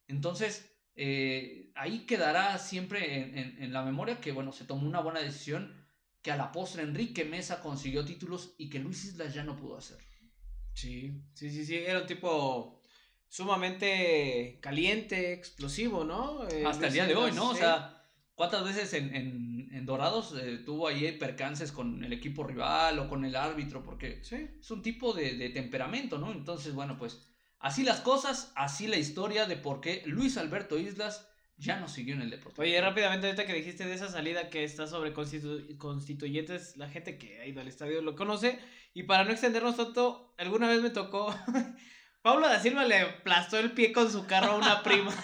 [0.08, 5.20] Entonces, eh, ahí quedará siempre en, en, la memoria que, bueno, se tomó una buena
[5.20, 5.86] decisión,
[6.22, 9.76] que a la postre Enrique Mesa consiguió títulos y que Luis Islas ya no pudo
[9.76, 9.98] hacer.
[10.72, 12.82] Sí, sí, sí, sí, era un tipo
[13.28, 16.48] sumamente caliente, explosivo, ¿no?
[16.48, 17.50] Eh, Hasta el día de hoy, ¿no?
[17.50, 18.02] O sea,
[18.34, 23.36] ¿cuántas veces en, Dorados eh, tuvo ahí percances con el equipo rival o con el
[23.36, 23.84] árbitro?
[23.84, 26.32] Porque es un tipo de, de temperamento, ¿no?
[26.32, 31.28] Entonces, bueno, pues Así las cosas, así la historia de por qué Luis Alberto Islas
[31.58, 32.60] ya no siguió en el deporte.
[32.60, 37.40] Oye, rápidamente, ahorita que dijiste de esa salida que está sobre constituyentes, la gente que
[37.40, 38.58] ha ido al estadio lo conoce.
[38.92, 41.34] Y para no extendernos tanto, alguna vez me tocó.
[42.22, 45.14] Pablo da Silva le aplastó el pie con su carro a una prima.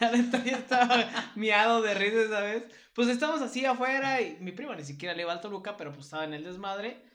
[0.00, 2.64] la neta ya estaba miado de risa esa vez.
[2.94, 6.06] Pues estamos así afuera y mi prima ni siquiera le iba al Toluca, pero pues
[6.06, 7.05] estaba en el desmadre.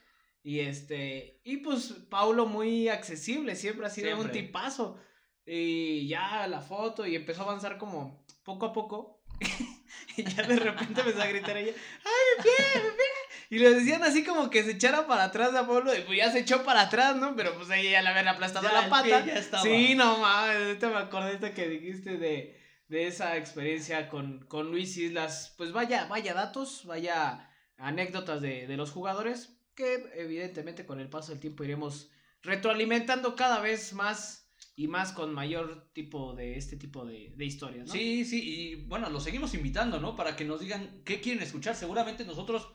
[0.44, 5.00] Y este, y pues Paulo muy accesible, siempre ha sido un tipazo.
[5.46, 9.24] Y ya la foto y empezó a avanzar como poco a poco.
[10.18, 13.06] y ya de repente empezó a gritar ella, ¡ay, mi pie, mi pie!
[13.50, 16.32] Y le decían así como que se echara para atrás a Pablo y pues ya
[16.32, 17.36] se echó para atrás, ¿no?
[17.36, 19.26] Pero pues ella ya le habían aplastado la pata.
[19.62, 24.72] Sí, no mames, ahorita me acordé de que dijiste de, de esa experiencia con, con
[24.72, 25.54] Luis Islas.
[25.58, 31.32] Pues vaya, vaya datos, vaya anécdotas de, de los jugadores que evidentemente con el paso
[31.32, 32.10] del tiempo iremos
[32.44, 34.42] retroalimentando cada vez más
[34.76, 37.94] y más con mayor tipo de este tipo de, de historias, ¿no?
[37.94, 40.16] Sí, sí, y bueno, los seguimos invitando, ¿no?
[40.16, 41.76] Para que nos digan qué quieren escuchar.
[41.76, 42.68] Seguramente nosotros,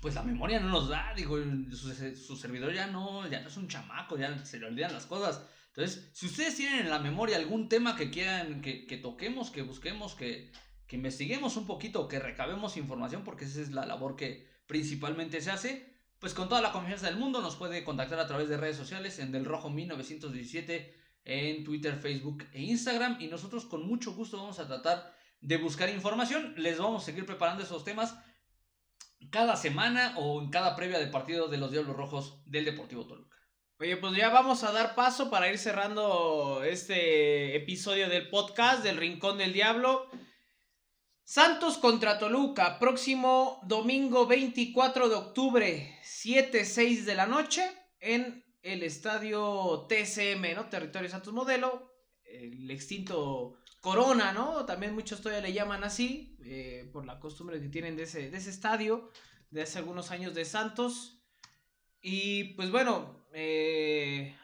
[0.00, 1.36] pues la memoria no nos da, digo,
[1.72, 5.46] su, servidor ya no, ya no es un chamaco, ya se le olvidan las cosas.
[5.68, 9.62] Entonces, si ustedes tienen en la memoria algún tema que quieran que, que toquemos, que
[9.62, 10.50] busquemos, que,
[10.86, 15.50] que investiguemos un poquito, que recabemos información, porque esa es la labor que, principalmente se
[15.50, 18.76] hace, pues con toda la confianza del mundo nos puede contactar a través de redes
[18.76, 24.36] sociales en Del Rojo 1917 en Twitter, Facebook e Instagram y nosotros con mucho gusto
[24.36, 26.54] vamos a tratar de buscar información.
[26.56, 28.16] Les vamos a seguir preparando esos temas
[29.32, 33.36] cada semana o en cada previa de partido de los Diablos Rojos del Deportivo Toluca.
[33.80, 38.98] Oye, pues ya vamos a dar paso para ir cerrando este episodio del podcast del
[38.98, 40.08] Rincón del Diablo.
[41.30, 47.62] Santos contra Toluca, próximo domingo 24 de octubre, 7-6 de la noche,
[48.00, 50.68] en el estadio TCM, ¿no?
[50.68, 54.66] Territorio Santos Modelo, el extinto Corona, ¿no?
[54.66, 58.36] También muchos todavía le llaman así, eh, por la costumbre que tienen de ese, de
[58.36, 59.12] ese estadio,
[59.50, 61.22] de hace algunos años de Santos.
[62.02, 64.36] Y pues bueno, eh,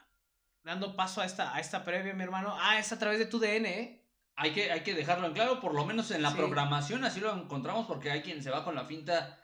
[0.62, 2.54] dando paso a esta, a esta previa, mi hermano.
[2.56, 4.05] Ah, es a través de tu DN, ¿eh?
[4.36, 7.34] Hay que, hay que dejarlo en claro, por lo menos en la programación así lo
[7.34, 9.40] encontramos, porque hay quien se va con la finta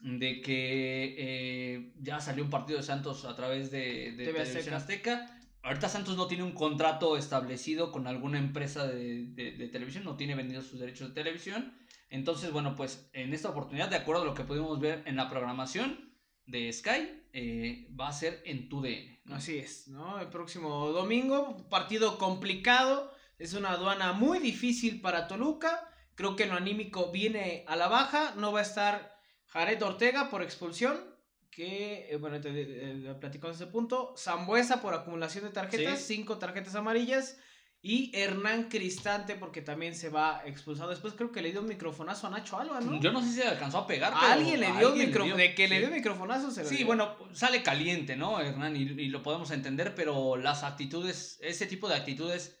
[0.00, 5.34] de que eh, ya salió un partido de Santos a través de, de Televisión Azteca.
[5.62, 10.66] Ahorita Santos no tiene un contrato establecido con alguna empresa de, televisión, no tiene vendidos
[10.66, 11.74] sus derechos de televisión.
[12.10, 15.28] Entonces, bueno, pues en esta oportunidad, de acuerdo a lo que pudimos ver en la
[15.28, 16.14] programación
[16.46, 19.20] de Sky, eh, va a ser en tu DN.
[19.32, 20.20] Así es, ¿no?
[20.20, 25.88] El próximo domingo, partido complicado es una aduana muy difícil para Toluca.
[26.16, 28.34] Creo que lo anímico viene a la baja.
[28.36, 31.16] No va a estar Jared Ortega por expulsión.
[31.50, 34.14] Que, eh, bueno, te, te, platico en ese punto.
[34.16, 36.00] Zambuesa por acumulación de tarjetas.
[36.00, 37.38] Cinco tarjetas amarillas.
[37.80, 40.90] Y Hernán Cristante, porque también se va expulsado.
[40.90, 43.00] Después creo que le dio un microfonazo a Nacho Alba, ¿no?
[43.00, 44.12] Yo no sé si alcanzó a pegar.
[44.14, 45.36] alguien le dio un micrófono.
[45.36, 48.74] De que le dio microfonazo se Sí, bueno, sale caliente, ¿no, Hernán?
[48.74, 52.58] y, lo podemos entender, pero las actitudes, ese tipo de actitudes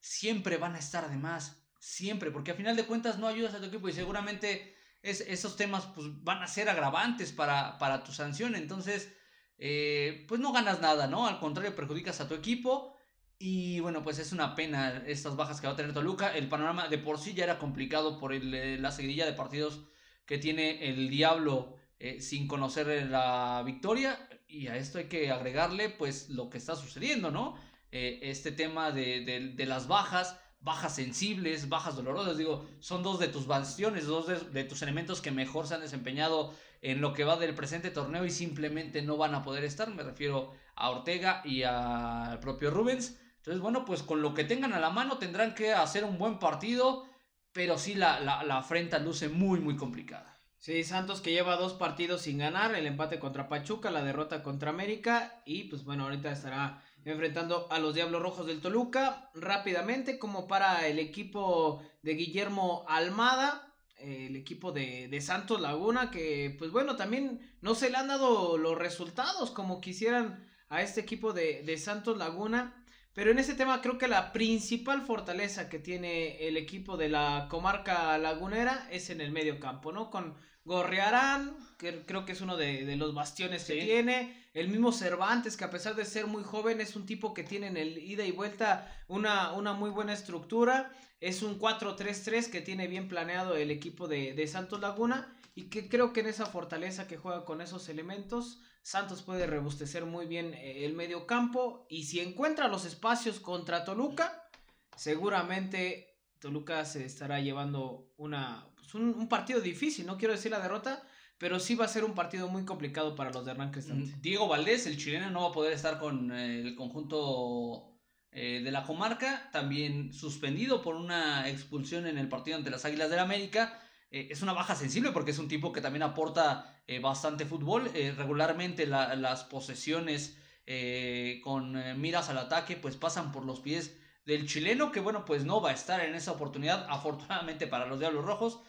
[0.00, 1.64] siempre van a estar de más.
[1.80, 5.56] Siempre, porque a final de cuentas no ayudas a tu equipo y seguramente es, esos
[5.56, 8.54] temas pues, van a ser agravantes para, para tu sanción.
[8.56, 9.14] Entonces,
[9.58, 11.26] eh, pues no ganas nada, ¿no?
[11.26, 12.96] Al contrario, perjudicas a tu equipo.
[13.38, 16.34] Y bueno, pues es una pena estas bajas que va a tener Toluca.
[16.36, 19.84] El panorama de por sí ya era complicado por eh, la seguidilla de partidos
[20.26, 24.28] que tiene el Diablo eh, sin conocer la victoria.
[24.48, 27.56] Y a esto hay que agregarle pues lo que está sucediendo, ¿no?
[27.90, 32.36] Eh, este tema de, las bajas, bajas sensibles, bajas dolorosas.
[32.36, 36.54] Digo, son dos de tus bastiones, dos de, tus elementos que mejor se han desempeñado
[36.82, 39.88] en lo que va del presente torneo y simplemente no van a poder estar.
[39.88, 43.18] Me refiero a Ortega y al propio Rubens.
[43.36, 46.38] Entonces, bueno, pues con lo que tengan a la mano tendrán que hacer un buen
[46.38, 47.06] partido,
[47.52, 50.38] pero sí la, la, la afrenta luce muy, muy complicada.
[50.58, 54.70] Sí, Santos que lleva dos partidos sin ganar, el empate contra Pachuca, la derrota contra
[54.70, 60.46] América y pues bueno, ahorita estará enfrentando a los Diablos Rojos del Toluca rápidamente como
[60.46, 67.40] para el equipo de Guillermo Almada, el equipo de, Santos Laguna, que pues bueno, también
[67.60, 72.84] no se le han dado los resultados como quisieran a este equipo de, Santos Laguna.
[73.14, 77.48] Pero en ese tema creo que la principal fortaleza que tiene el equipo de la
[77.50, 80.08] comarca lagunera es en el medio campo, ¿no?
[80.08, 84.37] Con Gorriarán, que creo que es uno de, los bastiones que tiene.
[84.54, 87.68] El mismo Cervantes, que a pesar de ser muy joven, es un tipo que tiene
[87.68, 90.92] en el ida y vuelta una, una muy buena estructura.
[91.20, 95.34] Es un 4-3-3 que tiene bien planeado el equipo de, de Santos Laguna.
[95.54, 100.06] Y que creo que en esa fortaleza que juega con esos elementos Santos puede rebustecer
[100.06, 104.48] muy bien eh, el medio campo y si encuentra los espacios contra Toluca,
[104.96, 111.02] seguramente Toluca se estará llevando una, pues, un, partido difícil, no quiero decir la derrota,
[111.38, 113.70] pero sí va a ser un partido muy complicado para los de Hernán.
[113.70, 117.92] Mm, Diego Valdés, el chileno, no va a poder estar con eh, el conjunto
[118.30, 123.10] eh, de la comarca, también suspendido por una expulsión en el partido ante las Águilas
[123.10, 123.80] del América.
[124.10, 127.90] es una baja sensible porque es un tipo que también aporta eh, bastante fútbol.
[127.94, 134.46] Eh, regularmente las posesiones eh, con miras al ataque pues pasan por los pies del
[134.46, 138.24] chileno que bueno pues no va a estar en esa oportunidad afortunadamente para los Diablos
[138.24, 138.60] Rojos.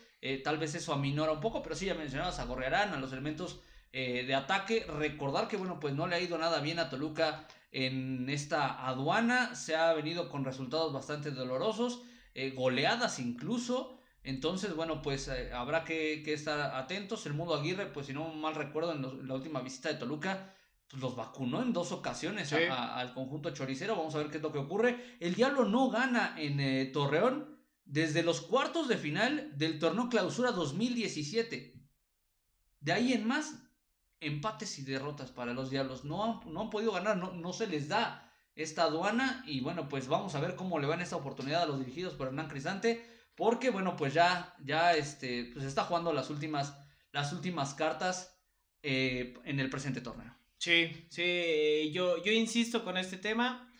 [0.44, 3.62] Tal vez eso aminora un poco, pero sí ya mencionabas a Gorrearán, a los elementos
[3.92, 4.86] de ataque.
[4.88, 9.56] Recordar que bueno pues no le ha ido nada bien a Toluca en esta aduana.
[9.56, 12.04] Se ha venido con resultados bastante dolorosos,
[12.56, 14.00] goleadas incluso.
[14.24, 17.26] Entonces, bueno, pues eh, habrá que, estar atentos.
[17.26, 20.54] El Mundo Aguirre, pues si no mal recuerdo, en, la última visita de Toluca,
[20.88, 23.96] pues los vacunó en dos ocasiones al conjunto choricero.
[23.96, 25.18] Vamos a ver qué es lo que ocurre.
[25.20, 27.49] El Diablo no gana en eh, Torreón
[27.90, 31.74] desde los cuartos de final del torneo Clausura 2017.
[32.80, 33.56] De ahí en más,
[34.20, 36.06] empates y derrotas para los Diablos.
[36.06, 39.44] No han, no han podido ganar, no, no se les da esta aduana.
[39.48, 42.28] Y bueno, pues vamos a ver cómo le van esta oportunidad a los dirigidos por
[42.28, 43.04] Hernán Cristante
[43.40, 46.78] porque, bueno, pues ya, ya este, pues está jugando las últimas,
[47.14, 48.38] las últimas cartas
[48.84, 50.36] eh, en el presente torneo.
[50.58, 53.74] Sí, sí, yo, yo insisto con este tema.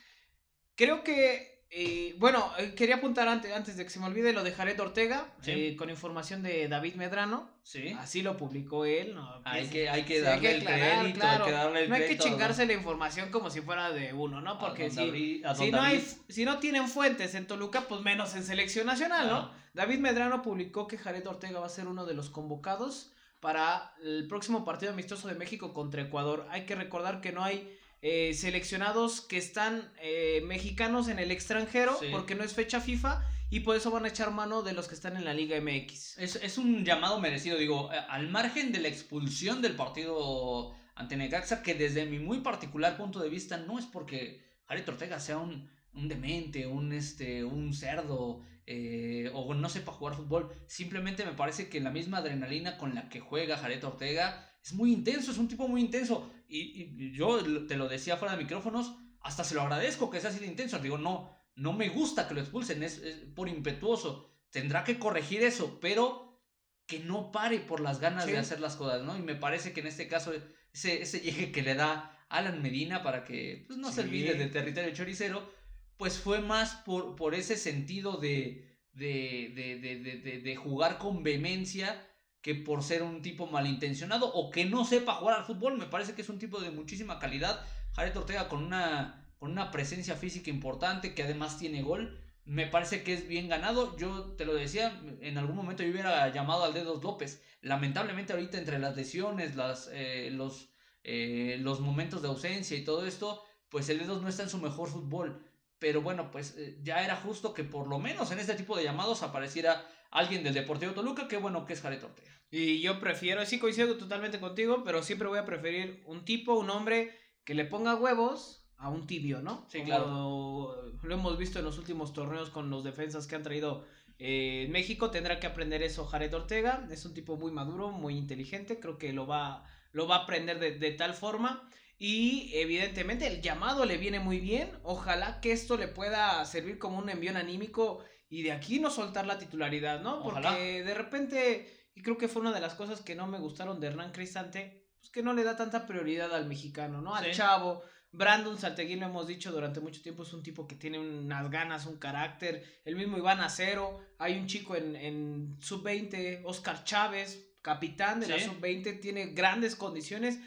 [0.76, 4.44] Creo que eh, bueno, eh, quería apuntar antes, antes de que se me olvide lo
[4.44, 7.48] de Jared Ortega, eh, con información de David Medrano.
[7.62, 7.96] Sí.
[8.00, 9.16] Así lo publicó él.
[9.44, 12.74] hay, que, hay que darle el crédito, hay que darle No hay que chingarse la
[12.74, 14.58] información como si fuera de uno, ¿no?
[14.58, 18.88] Porque si, si, no hay, si no tienen fuentes en Toluca, pues menos en selección
[18.88, 19.52] nacional, ¿no?
[19.74, 24.28] David Medrano publicó que Jared Ortega va a ser uno de los convocados para el
[24.28, 26.48] próximo partido amistoso de México contra Ecuador.
[26.50, 31.98] Hay que recordar que no hay eh, seleccionados que están eh, mexicanos en el extranjero,
[32.12, 34.96] porque no es fecha FIFA, y por eso van a echar mano de los que
[34.96, 36.18] están en la Liga MX.
[36.18, 41.74] Es, un llamado merecido, digo, al margen de la expulsión del partido ante Necaxa, que
[41.74, 46.08] desde mi muy particular punto de vista no es porque Jared Ortega sea un, un
[46.08, 48.42] demente, un, este, un cerdo,
[48.72, 50.54] eh, o no sepa jugar fútbol.
[50.68, 54.94] Simplemente me parece que la misma adrenalina con la que juega Jared Ortega es muy
[54.94, 56.32] intenso, es un tipo muy intenso.
[56.48, 60.40] Y, yo te lo decía fuera de micrófonos, hasta se lo agradezco que sea así
[60.40, 60.80] de intenso.
[60.80, 63.02] Digo, no, no me gusta que lo expulsen, es,
[63.36, 64.32] por impetuoso.
[64.50, 66.42] Tendrá que corregir eso, pero
[66.86, 69.16] que no pare por las ganas de hacer las cosas, ¿no?
[69.18, 70.34] Y me parece que en este caso,
[70.74, 74.52] ese, ese eje que le da Alan Medina para que pues, no se olvide del
[74.52, 75.54] territorio choricero,
[75.98, 82.09] pues fue más por, por ese sentido de, de, de, de jugar con vehemencia
[82.42, 85.78] que por ser un tipo malintencionado o que no sepa jugar al fútbol.
[85.78, 87.66] Me parece que es un tipo de muchísima calidad.
[87.94, 92.18] Jared Ortega con una, con una presencia física importante que además tiene gol.
[92.46, 93.98] Me parece que es bien ganado.
[93.98, 97.44] Yo te lo decía, en algún momento yo hubiera llamado al Dedos López.
[97.62, 100.70] Lamentablemente ahorita entre las lesiones, las, eh, los,
[101.04, 104.60] eh, los momentos de ausencia y todo esto, pues el Dedos no está en su
[104.60, 105.46] mejor fútbol.
[105.78, 108.84] Pero bueno, pues eh, ya era justo que por lo menos en este tipo de
[108.84, 112.32] llamados apareciera alguien del Deportivo Toluca, qué bueno que es Jared Ortega.
[112.52, 116.70] Y yo prefiero, sí coincido totalmente contigo, pero siempre voy a preferir un tipo, un
[116.70, 119.68] hombre que le ponga huevos a un tibio, ¿no?
[119.70, 120.94] Sí, claro.
[121.04, 123.86] Lo hemos visto en los últimos torneos con los defensas que han traído
[124.18, 125.12] eh, México.
[125.12, 126.88] Tendrá que aprender eso Jared Ortega.
[126.90, 128.80] Es un tipo muy maduro, muy inteligente.
[128.80, 131.70] Creo que lo va, lo va a aprender de, de tal forma.
[131.98, 134.72] Y evidentemente el llamado le viene muy bien.
[134.84, 139.26] Ojalá que esto le pueda servir como un envión anímico y de aquí no soltar
[139.26, 140.22] la titularidad, ¿no?
[140.22, 143.80] Porque de repente, y creo que fue una de las cosas que no me gustaron
[143.80, 147.16] de Hernán Cristante, pues que no le da tanta prioridad al mexicano, ¿no?
[147.16, 147.84] Al chavo.
[148.12, 151.86] Brandon Salteguín, lo hemos dicho durante mucho tiempo, es un tipo que tiene unas ganas,
[151.86, 152.82] un carácter.
[152.86, 154.00] El mismo Iván Acero.
[154.18, 160.40] Hay un chico en, en sub-20, Oscar Chávez, capitán de la sub-20, tiene grandes condiciones.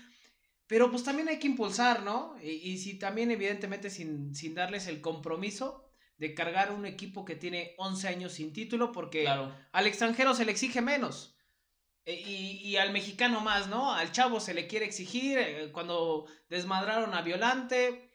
[0.66, 2.36] Pero pues también hay que impulsar, ¿no?
[2.42, 5.81] Y, y si también, evidentemente, sin, sin darles el compromiso,
[6.22, 10.52] de cargar un equipo que tiene 11 años sin título porque al extranjero se le
[10.52, 11.34] exige menos.
[12.06, 13.92] E, y, al mexicano más, ¿no?
[13.92, 15.36] Al chavo se le quiere exigir.
[15.40, 18.08] Eh, cuando desmadraron a Violante,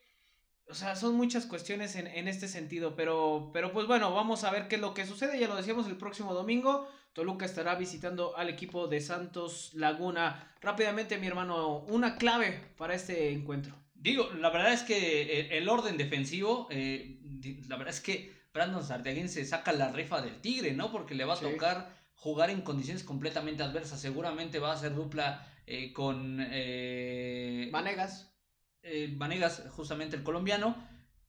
[0.69, 4.51] o sea, son muchas cuestiones en, en, este sentido, pero, pero pues bueno, vamos a
[4.51, 5.37] ver qué es lo que sucede.
[5.37, 6.87] Ya lo decíamos el próximo domingo.
[7.11, 10.55] Toluca estará visitando al equipo de Santos Laguna.
[10.61, 13.75] Rápidamente, mi hermano, una clave para este encuentro.
[13.99, 17.17] Digo, la verdad es que el, orden defensivo, eh,
[17.67, 20.91] la verdad es que Brandon Sardiaguín se saca la rifa del Tigre, ¿no?
[20.91, 24.01] Porque le va a tocar jugar en condiciones completamente adversas.
[24.01, 26.39] Seguramente va a ser dupla eh, con...
[26.39, 28.33] Eh, Vanegas.
[28.81, 30.75] Eh, Vanegas, justamente el colombiano.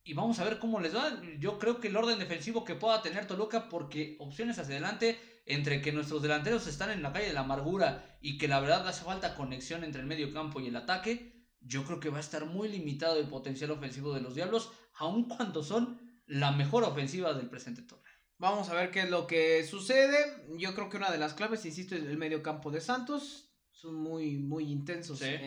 [0.05, 1.21] Y vamos a ver cómo les va.
[1.39, 5.83] Yo creo que el orden defensivo que pueda tener Toluca, porque opciones hacia adelante, entre
[5.83, 9.05] que nuestros delanteros están en la calle de la amargura y que la verdad hace
[9.05, 12.45] falta conexión entre el medio campo y el ataque, yo creo que va a estar
[12.47, 17.49] muy limitado el potencial ofensivo de los Diablos, aun cuando son la mejor ofensiva del
[17.49, 18.13] presente torneo.
[18.39, 20.47] Vamos a ver qué es lo que sucede.
[20.59, 23.95] Yo creo que una de las claves, insisto, es el medio campo de Santos son
[23.95, 25.39] muy, muy intensos, eh,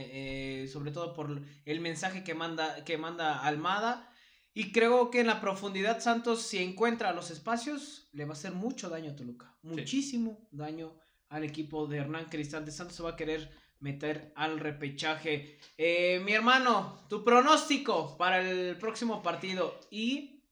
[0.63, 4.09] eh, sobre todo por el mensaje que manda, que manda Almada.
[4.53, 8.53] Y creo que en la profundidad Santos, si encuentra los espacios, le va a hacer
[8.53, 9.57] mucho daño a Toluca.
[9.61, 10.97] Muchísimo daño
[11.29, 12.71] al equipo de Hernán Cristante.
[12.71, 13.51] Santos se va a querer
[13.81, 15.59] meter al repechaje.
[15.77, 19.79] Eh, mi hermano, tu pronóstico para el próximo partido.
[19.89, 20.43] Y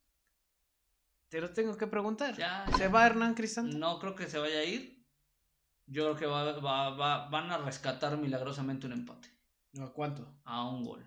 [1.30, 2.36] te lo tengo que preguntar.
[2.76, 3.78] ¿Se va Hernán Cristante?
[3.78, 5.00] No creo que se vaya a ir.
[5.86, 9.30] Yo creo que van a rescatar milagrosamente un empate.
[9.80, 10.40] ¿A cuánto?
[10.44, 11.06] A un gol.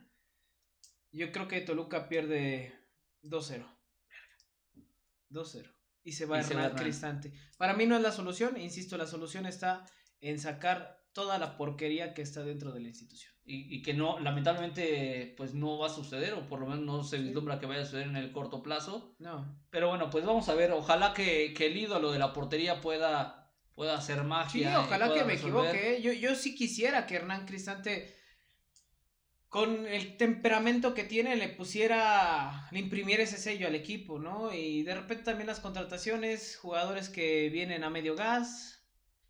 [1.11, 2.73] Yo creo que Toluca pierde
[3.23, 3.65] 2-0.
[5.31, 5.73] 2-0.
[6.05, 7.33] Y se va a Hernán Cristante.
[7.59, 9.87] Para mí no es la solución, insisto, la solución está
[10.21, 13.33] en sacar toda la porquería que está dentro de la institución.
[13.45, 17.19] Y, que no, lamentablemente, pues no va a suceder, o por lo menos no se
[17.19, 19.17] vislumbra que vaya a suceder en el corto plazo.
[19.19, 19.61] No.
[19.69, 23.43] Pero bueno, pues vamos a ver, ojalá que, que el ídolo de la portería pueda
[23.75, 24.71] pueda hacer magia.
[24.71, 25.97] Sí, ojalá que me equivoque.
[25.97, 26.03] ¿eh?
[26.03, 28.15] Yo, yo sí quisiera que Hernán Cristante,
[29.49, 34.53] con el temperamento que tiene, le pusiera, le imprimiera ese sello al equipo, ¿no?
[34.53, 38.82] Y de repente también las contrataciones, jugadores que vienen a medio gas,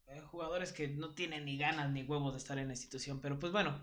[0.07, 3.39] eh, jugadores que no tienen ni ganas ni huevos de estar en la institución, pero
[3.39, 3.79] pues bueno.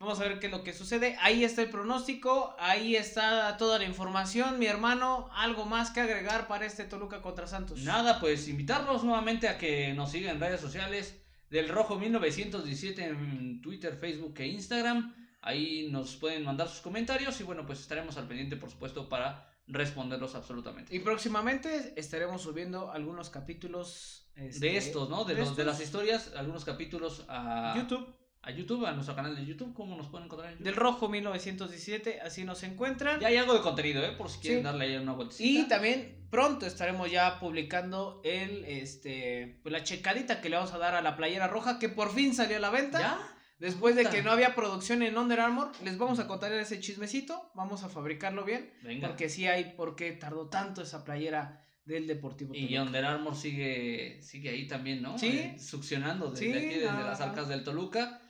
[0.00, 1.18] Vamos a ver qué es lo que sucede.
[1.20, 5.28] Ahí está el pronóstico, ahí está toda la información, mi hermano.
[5.34, 7.80] ¿Algo más que agregar para este Toluca contra Santos?
[7.80, 13.60] Nada, pues invitarlos nuevamente a que nos sigan en redes sociales del Rojo 1917 en
[13.60, 15.14] Twitter, Facebook e Instagram.
[15.42, 19.52] Ahí nos pueden mandar sus comentarios y bueno, pues estaremos al pendiente, por supuesto, para
[19.66, 20.94] responderlos absolutamente.
[20.94, 25.24] Y próximamente estaremos subiendo algunos capítulos este, de estos, ¿no?
[25.24, 29.44] De, los, de las historias, algunos capítulos a YouTube a YouTube, a nuestro canal de
[29.44, 29.74] YouTube.
[29.74, 30.64] ¿Cómo nos pueden encontrar en YouTube?
[30.64, 33.20] Del Rojo 1917, así nos encuentran.
[33.20, 34.12] Ya hay algo de contenido, ¿eh?
[34.12, 35.44] Por si quieren darle ahí una vueltecita.
[35.46, 40.78] Y también pronto estaremos ya publicando el, este, pues la checadita que le vamos a
[40.78, 42.98] dar a la playera roja, que por fin salió a la venta.
[42.98, 43.36] ¿Ya?
[43.58, 47.50] Después de que no había producción en Under Armour, les vamos a contar ese chismecito.
[47.54, 48.72] Vamos a fabricarlo bien.
[48.82, 49.08] Venga.
[49.08, 54.20] Porque sí hay por qué tardó tanto esa playera del Deportivo Y Under Armour sigue,
[54.22, 55.18] sigue ahí también, ¿no?
[55.18, 55.28] Sí.
[55.28, 58.20] Eh, succionando desde aquí, desde las arcas del Toluca.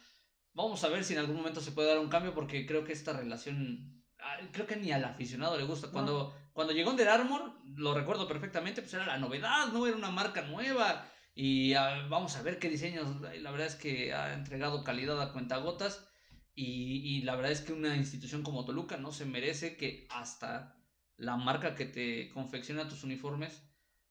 [0.52, 2.92] Vamos a ver si en algún momento se puede dar un cambio porque creo que
[2.92, 5.90] esta relación, ah, creo que ni al aficionado le gusta.
[5.90, 9.86] Cuando, cuando llegó Under Armour, lo recuerdo perfectamente, pues era la novedad, ¿no?
[9.86, 13.20] Era una marca nueva y ah, vamos a ver qué diseños.
[13.20, 16.08] La verdad es que ha entregado calidad a cuentagotas
[16.54, 20.79] y, y la verdad es que una institución como Toluca no se merece que hasta
[21.20, 23.62] la marca que te confecciona tus uniformes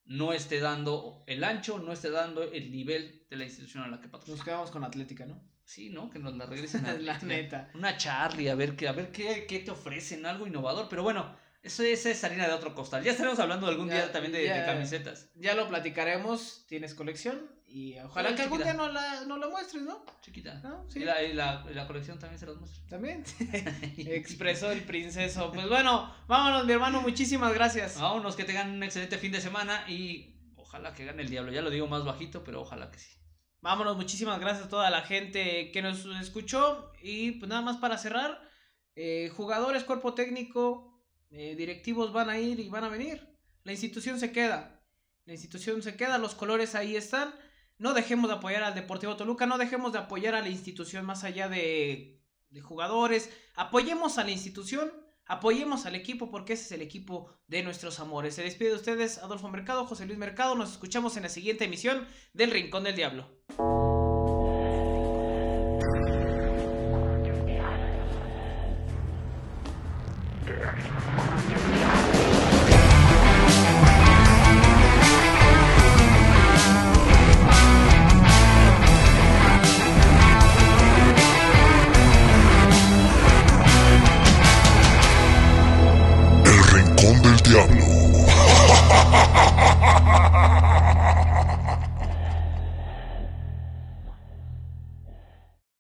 [0.05, 3.99] no esté dando el ancho, no esté dando el nivel de la institución a la
[3.99, 4.37] que patrocina.
[4.37, 5.41] Nos quedamos con Atlética, ¿no?
[5.63, 6.09] Sí, ¿no?
[6.09, 7.69] Que nos la regresen a la neta.
[7.75, 10.87] Una Charlie, a ver, qué, a ver qué, qué te ofrecen, algo innovador.
[10.89, 13.03] Pero bueno, eso, esa es harina de otro costal.
[13.03, 15.29] Ya estaremos hablando algún día también de, camisetas.
[15.35, 16.65] Ya lo platicaremos.
[16.67, 17.51] Tienes colección.
[17.67, 20.03] Y ojalá que algún día no la, no la muestres, ¿no?
[20.21, 20.61] Chiquita.
[20.87, 20.99] ¿Sí?
[20.99, 22.81] Y, la, y, la, la, colección también se las muestra.
[22.87, 23.23] También.
[23.97, 25.51] Expresó el princeso.
[25.51, 27.01] Pues bueno, vámonos, mi hermano.
[27.01, 27.99] Muchísimas gracias.
[27.99, 29.83] Vámonos, que tengan un excelente fin de semana.
[29.87, 31.51] Y ojalá que gane el diablo.
[31.51, 33.19] Ya lo digo más bajito, pero ojalá que sí.
[33.61, 36.93] Vámonos, muchísimas gracias a toda la gente que nos escuchó.
[37.03, 38.41] Y pues nada más para cerrar,
[38.95, 40.88] eh, jugadores, cuerpo técnico,
[41.31, 43.27] eh, directivos van a ir y van a venir.
[43.63, 44.81] La institución se queda.
[45.25, 47.33] La institución se queda, los colores ahí están.
[47.77, 51.23] No dejemos de apoyar al Deportivo Toluca, no dejemos de apoyar a la institución más
[51.23, 52.19] allá de,
[52.49, 53.29] de jugadores.
[53.55, 54.91] Apoyemos a la institución,
[55.25, 58.35] apoyemos al equipo porque ese es el equipo de nuestros amores.
[58.35, 60.55] Se despide de ustedes Adolfo Mercado, José Luis Mercado.
[60.55, 63.29] Nos escuchamos en la siguiente emisión del Rincón del Diablo.